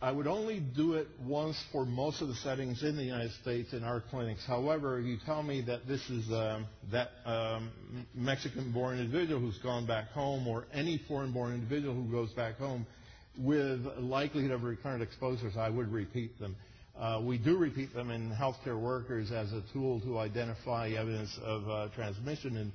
I 0.00 0.12
would 0.12 0.26
only 0.26 0.60
do 0.60 0.94
it 0.94 1.08
once 1.24 1.56
for 1.72 1.84
most 1.84 2.20
of 2.20 2.28
the 2.28 2.34
settings 2.34 2.82
in 2.82 2.96
the 2.96 3.04
United 3.04 3.32
States 3.42 3.72
in 3.72 3.82
our 3.82 4.00
clinics. 4.00 4.44
However, 4.46 4.98
if 4.98 5.06
you 5.06 5.16
tell 5.24 5.42
me 5.42 5.62
that 5.62 5.88
this 5.88 6.08
is 6.10 6.30
um, 6.30 6.66
that 6.92 7.08
um, 7.24 7.70
Mexican-born 8.14 8.98
individual 8.98 9.40
who's 9.40 9.58
gone 9.58 9.86
back 9.86 10.10
home, 10.10 10.46
or 10.46 10.66
any 10.72 11.00
foreign-born 11.08 11.54
individual 11.54 11.94
who 11.94 12.10
goes 12.10 12.32
back 12.34 12.58
home, 12.58 12.86
with 13.38 13.84
likelihood 13.98 14.52
of 14.52 14.62
recurrent 14.62 15.02
exposures, 15.02 15.56
I 15.56 15.68
would 15.68 15.92
repeat 15.92 16.38
them. 16.38 16.56
Uh, 16.98 17.20
we 17.24 17.38
do 17.38 17.56
repeat 17.56 17.92
them 17.92 18.10
in 18.10 18.30
healthcare 18.30 18.80
workers 18.80 19.32
as 19.32 19.52
a 19.52 19.62
tool 19.72 20.00
to 20.02 20.18
identify 20.18 20.90
evidence 20.90 21.36
of 21.42 21.68
uh, 21.68 21.88
transmission 21.94 22.56
in, 22.56 22.72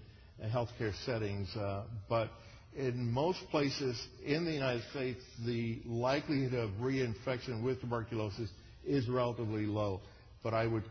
healthcare 0.49 0.93
settings. 1.05 1.53
Uh, 1.55 1.84
but 2.07 2.30
in 2.76 3.12
most 3.12 3.39
places 3.49 4.01
in 4.26 4.45
the 4.45 4.51
United 4.51 4.84
States, 4.91 5.22
the 5.45 5.80
likelihood 5.86 6.53
of 6.53 6.70
reinfection 6.82 7.62
with 7.64 7.82
tuberculosis 7.82 8.49
is 8.86 9.07
relatively 9.10 9.66
low. 9.66 9.99
But 10.43 10.53
I 10.53 10.66
would, 10.68 10.84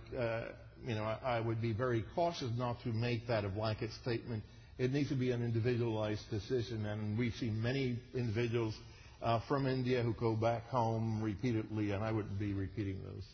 you 0.87 0.95
know, 0.95 1.05
I, 1.05 1.19
I 1.25 1.41
would 1.41 1.62
be 1.62 1.73
very 1.73 2.05
cautious 2.14 2.51
not 2.59 2.83
to 2.83 2.91
make 2.91 3.27
that 3.29 3.45
a 3.47 3.49
blanket 3.49 3.91
statement. 4.03 4.43
It 4.79 4.93
needs 4.93 5.09
to 5.09 5.14
be 5.14 5.31
an 5.31 5.43
individualized 5.43 6.29
decision, 6.31 6.87
and 6.87 7.19
we've 7.19 7.35
seen 7.35 7.61
many 7.61 7.99
individuals 8.14 8.75
uh, 9.23 9.41
from 9.49 9.66
India 9.66 10.03
who 10.03 10.14
go 10.14 10.35
back 10.35 10.69
home 10.69 11.23
repeatedly, 11.23 11.93
and 11.93 12.05
I 12.05 12.12
wouldn't 12.12 12.39
be 12.39 12.53
repeating 12.53 13.01
those. 13.05 13.25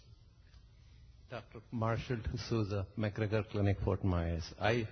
Dr. 1.31 1.61
Marshall 1.73 2.19
D'Souza, 2.35 2.87
McGregor 2.99 3.49
Clinic, 3.51 3.79
Fort 3.85 4.05
Myers. 4.05 4.45
I 4.61 4.87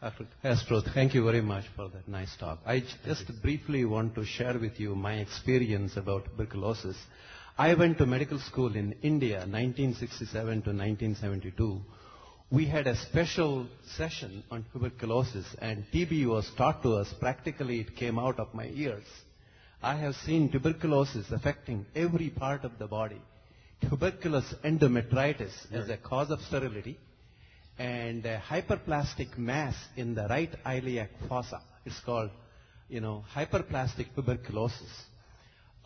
Dr. 0.00 0.26
Castro, 0.42 0.80
thank 0.94 1.12
you 1.12 1.24
very 1.24 1.40
much 1.40 1.64
for 1.74 1.88
that 1.88 2.06
nice 2.06 2.36
talk. 2.36 2.60
I 2.64 2.84
just 3.04 3.24
briefly 3.42 3.84
want 3.84 4.14
to 4.14 4.24
share 4.24 4.56
with 4.56 4.78
you 4.78 4.94
my 4.94 5.14
experience 5.14 5.96
about 5.96 6.24
tuberculosis. 6.26 6.96
I 7.56 7.74
went 7.74 7.98
to 7.98 8.06
medical 8.06 8.38
school 8.38 8.76
in 8.76 8.94
India 9.02 9.38
1967 9.38 10.30
to 10.30 10.70
1972. 10.70 11.80
We 12.50 12.66
had 12.66 12.86
a 12.86 12.94
special 12.94 13.66
session 13.96 14.44
on 14.52 14.64
tuberculosis 14.72 15.46
and 15.60 15.84
TB 15.92 16.28
was 16.28 16.48
taught 16.56 16.80
to 16.84 16.94
us. 16.94 17.12
Practically 17.18 17.80
it 17.80 17.96
came 17.96 18.20
out 18.20 18.38
of 18.38 18.54
my 18.54 18.66
ears. 18.66 19.04
I 19.82 19.94
have 19.96 20.16
seen 20.16 20.50
tuberculosis 20.50 21.30
affecting 21.30 21.86
every 21.94 22.30
part 22.30 22.64
of 22.64 22.78
the 22.80 22.88
body. 22.88 23.20
Tuberculous 23.88 24.52
endometritis 24.64 25.72
as 25.72 25.88
a 25.88 25.96
cause 25.96 26.30
of 26.30 26.40
sterility 26.40 26.98
and 27.78 28.26
a 28.26 28.38
hyperplastic 28.40 29.38
mass 29.38 29.76
in 29.96 30.16
the 30.16 30.26
right 30.28 30.52
iliac 30.66 31.10
fossa. 31.28 31.60
It's 31.86 32.00
called, 32.00 32.30
you 32.88 33.00
know, 33.00 33.24
hyperplastic 33.32 34.12
tuberculosis. 34.16 34.90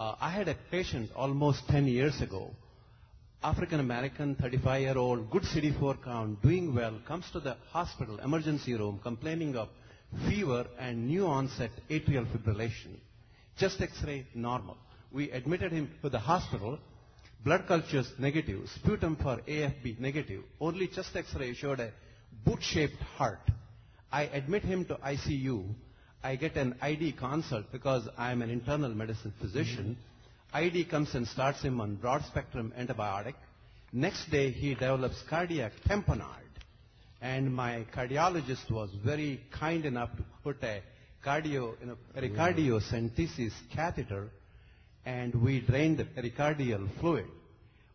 Uh, 0.01 0.15
I 0.19 0.31
had 0.31 0.49
a 0.49 0.57
patient 0.71 1.11
almost 1.15 1.69
10 1.69 1.87
years 1.87 2.19
ago, 2.23 2.51
African 3.45 3.79
American, 3.79 4.37
35 4.37 4.81
year 4.81 4.97
old, 4.97 5.31
good 5.31 5.43
CD4 5.43 6.03
count, 6.03 6.41
doing 6.41 6.75
well, 6.75 6.99
comes 7.07 7.31
to 7.33 7.41
the 7.41 7.57
hospital 7.71 8.19
emergency 8.21 8.73
room 8.73 9.01
complaining 9.03 9.55
of 9.55 9.69
fever 10.29 10.67
and 10.79 11.07
new 11.07 11.27
onset 11.27 11.71
atrial 11.91 12.27
fibrillation. 12.33 12.97
Chest 13.59 13.81
x-ray 13.81 14.27
normal. 14.35 14.77
We 15.13 15.31
admitted 15.31 15.73
him 15.73 15.91
to 16.03 16.09
the 16.09 16.19
hospital. 16.19 16.79
Blood 17.45 17.67
cultures 17.67 18.11
negative. 18.19 18.69
Sputum 18.77 19.17
for 19.17 19.39
AFB 19.49 19.99
negative. 20.01 20.43
Only 20.61 20.87
chest 20.89 21.15
x-ray 21.15 21.55
showed 21.55 21.81
a 21.81 21.93
boot-shaped 22.45 23.01
heart. 23.17 23.41
I 24.11 24.25
admit 24.25 24.63
him 24.63 24.85
to 24.87 24.95
ICU. 24.95 25.65
I 26.23 26.37
get 26.37 26.57
an 26.57 26.77
ID 26.81 27.13
consult 27.13 27.71
because 27.73 28.09
I'm 28.17 28.43
an 28.43 28.51
internal 28.51 28.95
medicine 28.95 29.33
physician. 29.41 29.97
Mm-hmm. 29.97 30.57
ID 30.57 30.85
comes 30.85 31.15
and 31.15 31.27
starts 31.27 31.63
him 31.63 31.81
on 31.81 31.97
broad 31.97 32.23
spectrum 32.27 32.73
antibiotic. 32.79 33.35
Next 33.93 34.31
day 34.31 34.51
he 34.51 34.75
develops 34.75 35.21
cardiac 35.29 35.73
tamponade. 35.89 36.39
And 37.21 37.55
my 37.55 37.87
cardiologist 37.95 38.71
was 38.71 38.91
very 39.05 39.41
kind 39.53 39.85
enough 39.85 40.11
to 40.17 40.25
put 40.43 40.63
a 40.63 40.83
cardio, 41.25 41.75
you 41.81 41.87
know, 41.87 41.97
pericardiocentesis 42.17 43.53
catheter 43.75 44.31
and 45.05 45.35
we 45.35 45.61
drained 45.61 45.99
the 45.99 46.05
pericardial 46.05 46.89
fluid. 47.01 47.27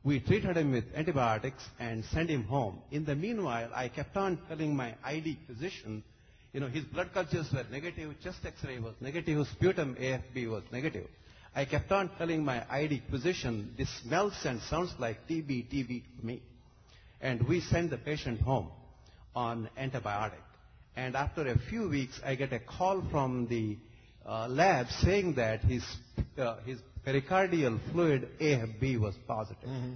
We 0.04 0.20
treated 0.20 0.56
him 0.56 0.72
with 0.72 0.86
antibiotics 0.96 1.64
and 1.80 2.04
sent 2.06 2.30
him 2.30 2.44
home. 2.44 2.80
In 2.92 3.06
the 3.06 3.16
meanwhile, 3.16 3.70
I 3.74 3.90
kept 3.90 4.16
on 4.16 4.40
telling 4.48 4.76
my 4.76 4.96
ID 5.04 5.38
physician, 5.48 6.04
you 6.54 6.60
know, 6.60 6.68
his 6.68 6.86
blood 6.86 7.10
cultures 7.14 7.48
were 7.54 7.66
negative, 7.72 8.16
chest 8.24 8.40
x-ray 8.46 8.80
was 8.80 8.96
negative, 9.02 9.46
sputum 9.48 9.96
AFB 10.00 10.50
was 10.50 10.64
negative. 10.72 11.08
I 11.54 11.66
kept 11.66 11.92
on 11.92 12.10
telling 12.18 12.46
my 12.46 12.64
ID 12.70 13.02
physician, 13.10 13.74
this 13.78 13.90
smells 14.02 14.34
and 14.46 14.62
sounds 14.62 14.94
like 15.00 15.28
TB, 15.28 15.72
TB 15.72 16.04
to 16.20 16.26
me. 16.26 16.42
And 17.20 17.48
we 17.48 17.62
sent 17.62 17.90
the 17.90 17.98
patient 17.98 18.42
home 18.42 18.70
on 19.36 19.70
antibiotic. 19.78 20.47
And 20.98 21.16
after 21.16 21.48
a 21.48 21.60
few 21.70 21.88
weeks, 21.88 22.20
I 22.26 22.34
get 22.34 22.52
a 22.52 22.60
call 22.60 23.04
from 23.12 23.46
the 23.48 23.78
uh, 24.26 24.48
lab 24.48 24.88
saying 24.90 25.36
that 25.36 25.62
his, 25.62 25.84
uh, 26.40 26.58
his 26.66 26.80
pericardial 27.06 27.80
fluid 27.92 28.28
AFB 28.42 29.00
was 29.00 29.14
positive. 29.28 29.70
Mm-hmm. 29.70 29.94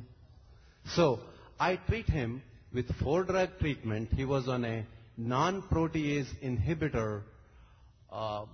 So 0.95 1.19
I 1.59 1.77
treat 1.87 2.07
him 2.07 2.43
with 2.71 2.85
four 2.97 3.23
drug 3.23 3.49
treatment. 3.59 4.09
He 4.13 4.25
was 4.25 4.47
on 4.47 4.63
a 4.63 4.85
non-protease 5.17 6.27
inhibitor 6.43 7.23
uh, 8.11 8.45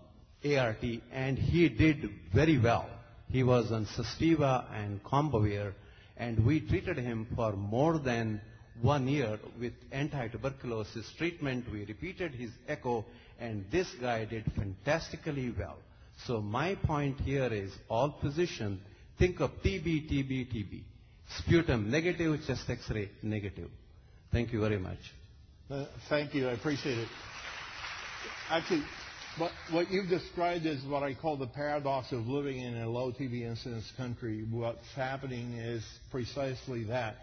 ART 0.46 0.84
and 1.12 1.38
he 1.38 1.68
did 1.68 2.10
very 2.34 2.58
well. 2.58 2.90
He 3.30 3.44
was 3.44 3.74
on 3.74 3.88
Sustiva 3.88 4.74
and 4.74 5.04
Combivir 5.04 5.74
and 6.16 6.46
we 6.46 6.62
treated 6.62 6.98
him 6.98 7.28
for 7.36 7.52
more 7.58 8.00
than 8.00 8.40
one 8.82 9.08
year 9.08 9.40
with 9.60 9.74
anti-tuberculosis 9.92 11.12
treatment. 11.18 11.66
We 11.72 11.86
repeated 11.86 12.34
his 12.34 12.52
echo 12.68 13.06
and 13.40 13.66
this 13.72 13.88
guy 14.02 14.26
did 14.26 14.46
fantastically 14.56 15.54
well. 15.58 15.78
So 16.26 16.42
my 16.42 16.76
point 16.76 17.20
here 17.22 17.52
is 17.52 17.72
all 17.90 18.16
physicians 18.22 18.80
think 19.20 19.40
of 19.40 19.52
TB, 19.64 20.10
TB, 20.12 20.54
TB. 20.54 20.82
Sputum 21.40 21.92
negative, 21.92 22.40
chest 22.48 22.70
x-ray 22.70 23.10
negative. 23.22 23.70
Thank 24.32 24.54
you 24.54 24.62
very 24.62 24.80
much. 24.80 24.98
Uh, 25.70 25.86
thank 26.10 26.34
you. 26.34 26.48
I 26.48 26.54
appreciate 26.54 26.98
it. 26.98 27.08
Actually, 28.50 28.84
what, 29.38 29.52
what 29.72 29.92
you've 29.92 30.08
described 30.10 30.66
is 30.66 30.84
what 30.86 31.04
I 31.04 31.14
call 31.14 31.36
the 31.36 31.48
paradox 31.48 32.12
of 32.12 32.28
living 32.28 32.60
in 32.60 32.78
a 32.78 32.90
low 32.90 33.12
TB 33.12 33.42
incidence 33.42 33.92
country. 33.98 34.46
What's 34.50 34.88
happening 34.96 35.54
is 35.54 35.84
precisely 36.12 36.86
that. 36.86 37.18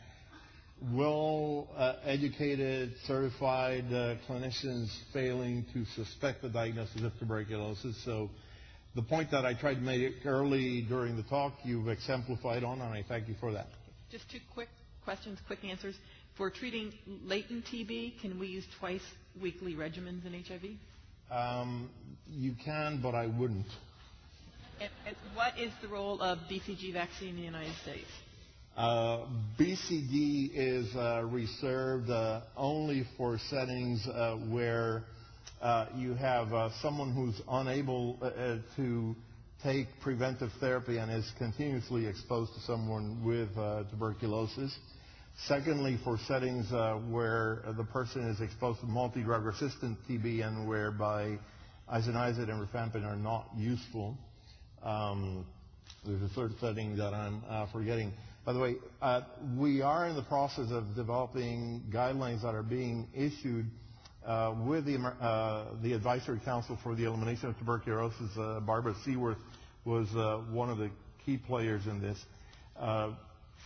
Well 0.93 1.69
uh, 1.77 1.95
educated, 2.05 2.95
certified 3.07 3.85
uh, 3.93 4.17
clinicians 4.29 4.89
failing 5.13 5.65
to 5.73 5.85
suspect 5.97 6.43
the 6.43 6.49
diagnosis 6.49 7.03
of 7.03 7.19
tuberculosis. 7.19 7.97
So 8.05 8.29
the 8.95 9.03
point 9.03 9.31
that 9.31 9.45
I 9.47 9.55
tried 9.55 9.75
to 9.77 9.81
make 9.81 10.27
early 10.27 10.83
during 10.83 11.17
the 11.17 11.23
talk, 11.23 11.55
you've 11.65 11.89
exemplified 11.89 12.65
on, 12.65 12.81
and 12.81 12.93
I 12.93 13.05
thank 13.09 13.29
you 13.29 13.35
for 13.41 13.53
that. 13.53 13.69
Just 14.11 14.31
two 14.31 14.39
quick 14.53 14.69
questions, 15.05 15.39
quick 15.47 15.65
answers. 15.65 15.97
For 16.37 16.51
treating 16.51 16.93
latent 17.25 17.65
TB, 17.67 18.21
can 18.21 18.39
we 18.39 18.49
use 18.49 18.67
twice 18.79 19.03
weekly 19.41 19.75
regimens 19.75 20.27
in 20.27 20.33
HIV? 20.33 20.65
Um, 21.31 21.91
you 22.29 22.55
can, 22.65 23.01
but 23.01 23.15
I 23.15 23.27
wouldn't. 23.27 23.67
And, 24.81 24.91
and 25.07 25.17
what 25.35 25.59
is 25.59 25.73
the 25.81 25.89
role 25.89 26.21
of 26.21 26.39
BCG 26.51 26.93
vaccine 26.93 27.31
in 27.31 27.37
the 27.37 27.43
United 27.43 27.75
States? 27.83 28.09
Uh, 28.77 29.27
BCG 29.57 30.51
is 30.53 30.97
uh, 30.97 31.23
reserved 31.31 32.11
uh, 32.11 32.41
only 32.57 33.07
for 33.17 33.39
settings 33.49 34.05
uh, 34.09 34.35
where 34.49 35.05
uh, 35.63 35.87
you 35.97 36.15
have 36.15 36.53
uh, 36.53 36.69
someone 36.83 37.13
who's 37.13 37.41
unable 37.49 38.19
to 38.75 39.15
take 39.63 39.87
preventive 40.01 40.51
therapy 40.59 40.99
and 40.99 41.11
is 41.13 41.31
continuously 41.39 42.05
exposed 42.07 42.53
to 42.53 42.61
someone 42.63 43.25
with 43.25 43.49
tuberculosis. 43.91 44.77
Secondly, 45.47 45.97
for 46.03 46.19
settings 46.27 46.71
where 47.09 47.63
the 47.77 47.85
person 47.85 48.29
is 48.29 48.41
exposed 48.41 48.81
to 48.81 48.87
multi-drug 48.87 49.45
resistant 49.45 49.97
TB 50.09 50.47
and 50.47 50.69
whereby 50.69 51.39
isoniazid 51.93 52.51
and 52.51 52.69
rifampin 52.69 53.07
are 53.07 53.17
not 53.17 53.49
useful. 53.57 54.17
Um, 54.83 55.47
there's 56.05 56.23
a 56.23 56.29
third 56.35 56.53
setting 56.61 56.97
that 56.97 57.15
I'm 57.15 57.43
forgetting. 57.73 58.13
By 58.45 58.53
the 58.53 58.59
way, 58.59 58.75
uh, 59.01 59.23
we 59.57 59.81
are 59.81 60.07
in 60.07 60.17
the 60.17 60.23
process 60.23 60.71
of 60.71 60.95
developing 60.95 61.83
guidelines 61.91 62.43
that 62.43 62.55
are 62.55 62.63
being 62.63 63.09
issued 63.15 63.65
uh, 64.27 64.55
with 64.67 64.85
the, 64.85 64.99
uh, 64.99 65.69
the 65.83 65.95
Advisory 65.95 66.41
Council 66.45 66.79
for 66.83 66.95
the 66.95 67.05
Elimination 67.05 67.49
of 67.49 67.59
Tuberculosis. 67.59 68.31
Barbara 68.67 68.95
Seaworth 69.03 69.39
was 69.87 70.09
one 70.51 70.69
of 70.69 70.77
the 70.77 70.91
key 71.25 71.39
players 71.39 71.87
in 71.87 72.03
this. 72.03 72.23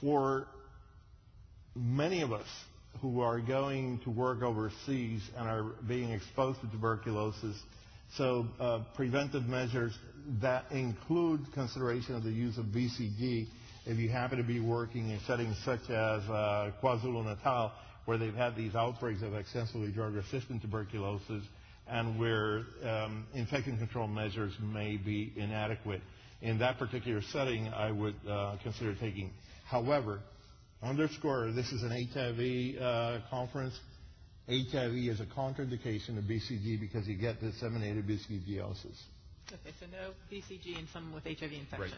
For 0.00 0.46
many 1.74 2.22
of 2.22 2.32
us 2.32 2.46
who 3.02 3.20
are 3.20 3.40
going 3.40 3.98
to 4.04 4.10
work 4.10 4.42
overseas 4.42 5.22
and 5.36 5.48
are 5.48 5.72
being 5.88 6.12
exposed 6.12 6.60
to 6.60 6.68
tuberculosis, 6.68 7.56
so 8.16 8.46
preventive 8.94 9.46
measures 9.46 9.98
that 10.40 10.70
include 10.70 11.52
consideration 11.52 12.14
of 12.14 12.22
the 12.22 12.30
use 12.30 12.58
of 12.58 12.66
BCG 12.66 13.48
if 13.88 13.98
you 13.98 14.10
happen 14.10 14.36
to 14.36 14.44
be 14.44 14.60
working 14.60 15.10
in 15.10 15.18
settings 15.20 15.56
such 15.64 15.80
as 15.88 16.22
uh, 16.28 16.70
KwaZulu-Natal, 16.82 17.72
where 18.04 18.18
they've 18.18 18.34
had 18.34 18.54
these 18.54 18.74
outbreaks 18.74 19.22
of 19.22 19.34
extensively 19.34 19.90
drug-resistant 19.90 20.60
tuberculosis 20.60 21.42
and 21.88 22.18
where 22.18 22.64
um, 22.84 23.26
infection 23.34 23.78
control 23.78 24.06
measures 24.06 24.52
may 24.60 24.98
be 24.98 25.32
inadequate. 25.36 26.02
In 26.42 26.58
that 26.58 26.78
particular 26.78 27.22
setting, 27.32 27.68
I 27.68 27.90
would 27.90 28.14
uh, 28.28 28.56
consider 28.62 28.94
taking. 28.94 29.30
However, 29.66 30.20
underscore 30.82 31.50
this 31.52 31.72
is 31.72 31.82
an 31.82 32.08
HIV 32.12 32.82
uh, 32.82 33.18
conference. 33.30 33.78
HIV 34.48 34.92
is 34.94 35.20
a 35.20 35.26
contraindication 35.26 36.18
of 36.18 36.24
BCG 36.24 36.78
because 36.78 37.08
you 37.08 37.16
get 37.16 37.40
disseminated 37.40 38.06
BCGiosis. 38.06 39.00
Okay, 39.52 39.74
so 39.80 39.86
no 39.90 40.10
BCG 40.30 40.78
in 40.78 40.86
someone 40.92 41.14
with 41.14 41.24
HIV 41.24 41.52
infection. 41.52 41.80
Right. 41.80 41.92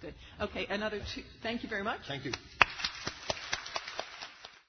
Good. 0.00 0.14
Okay, 0.40 0.66
another 0.68 0.98
two. 1.14 1.22
Thank 1.42 1.62
you 1.62 1.68
very 1.68 1.84
much. 1.84 2.00
Thank 2.08 2.24
you. 2.24 2.32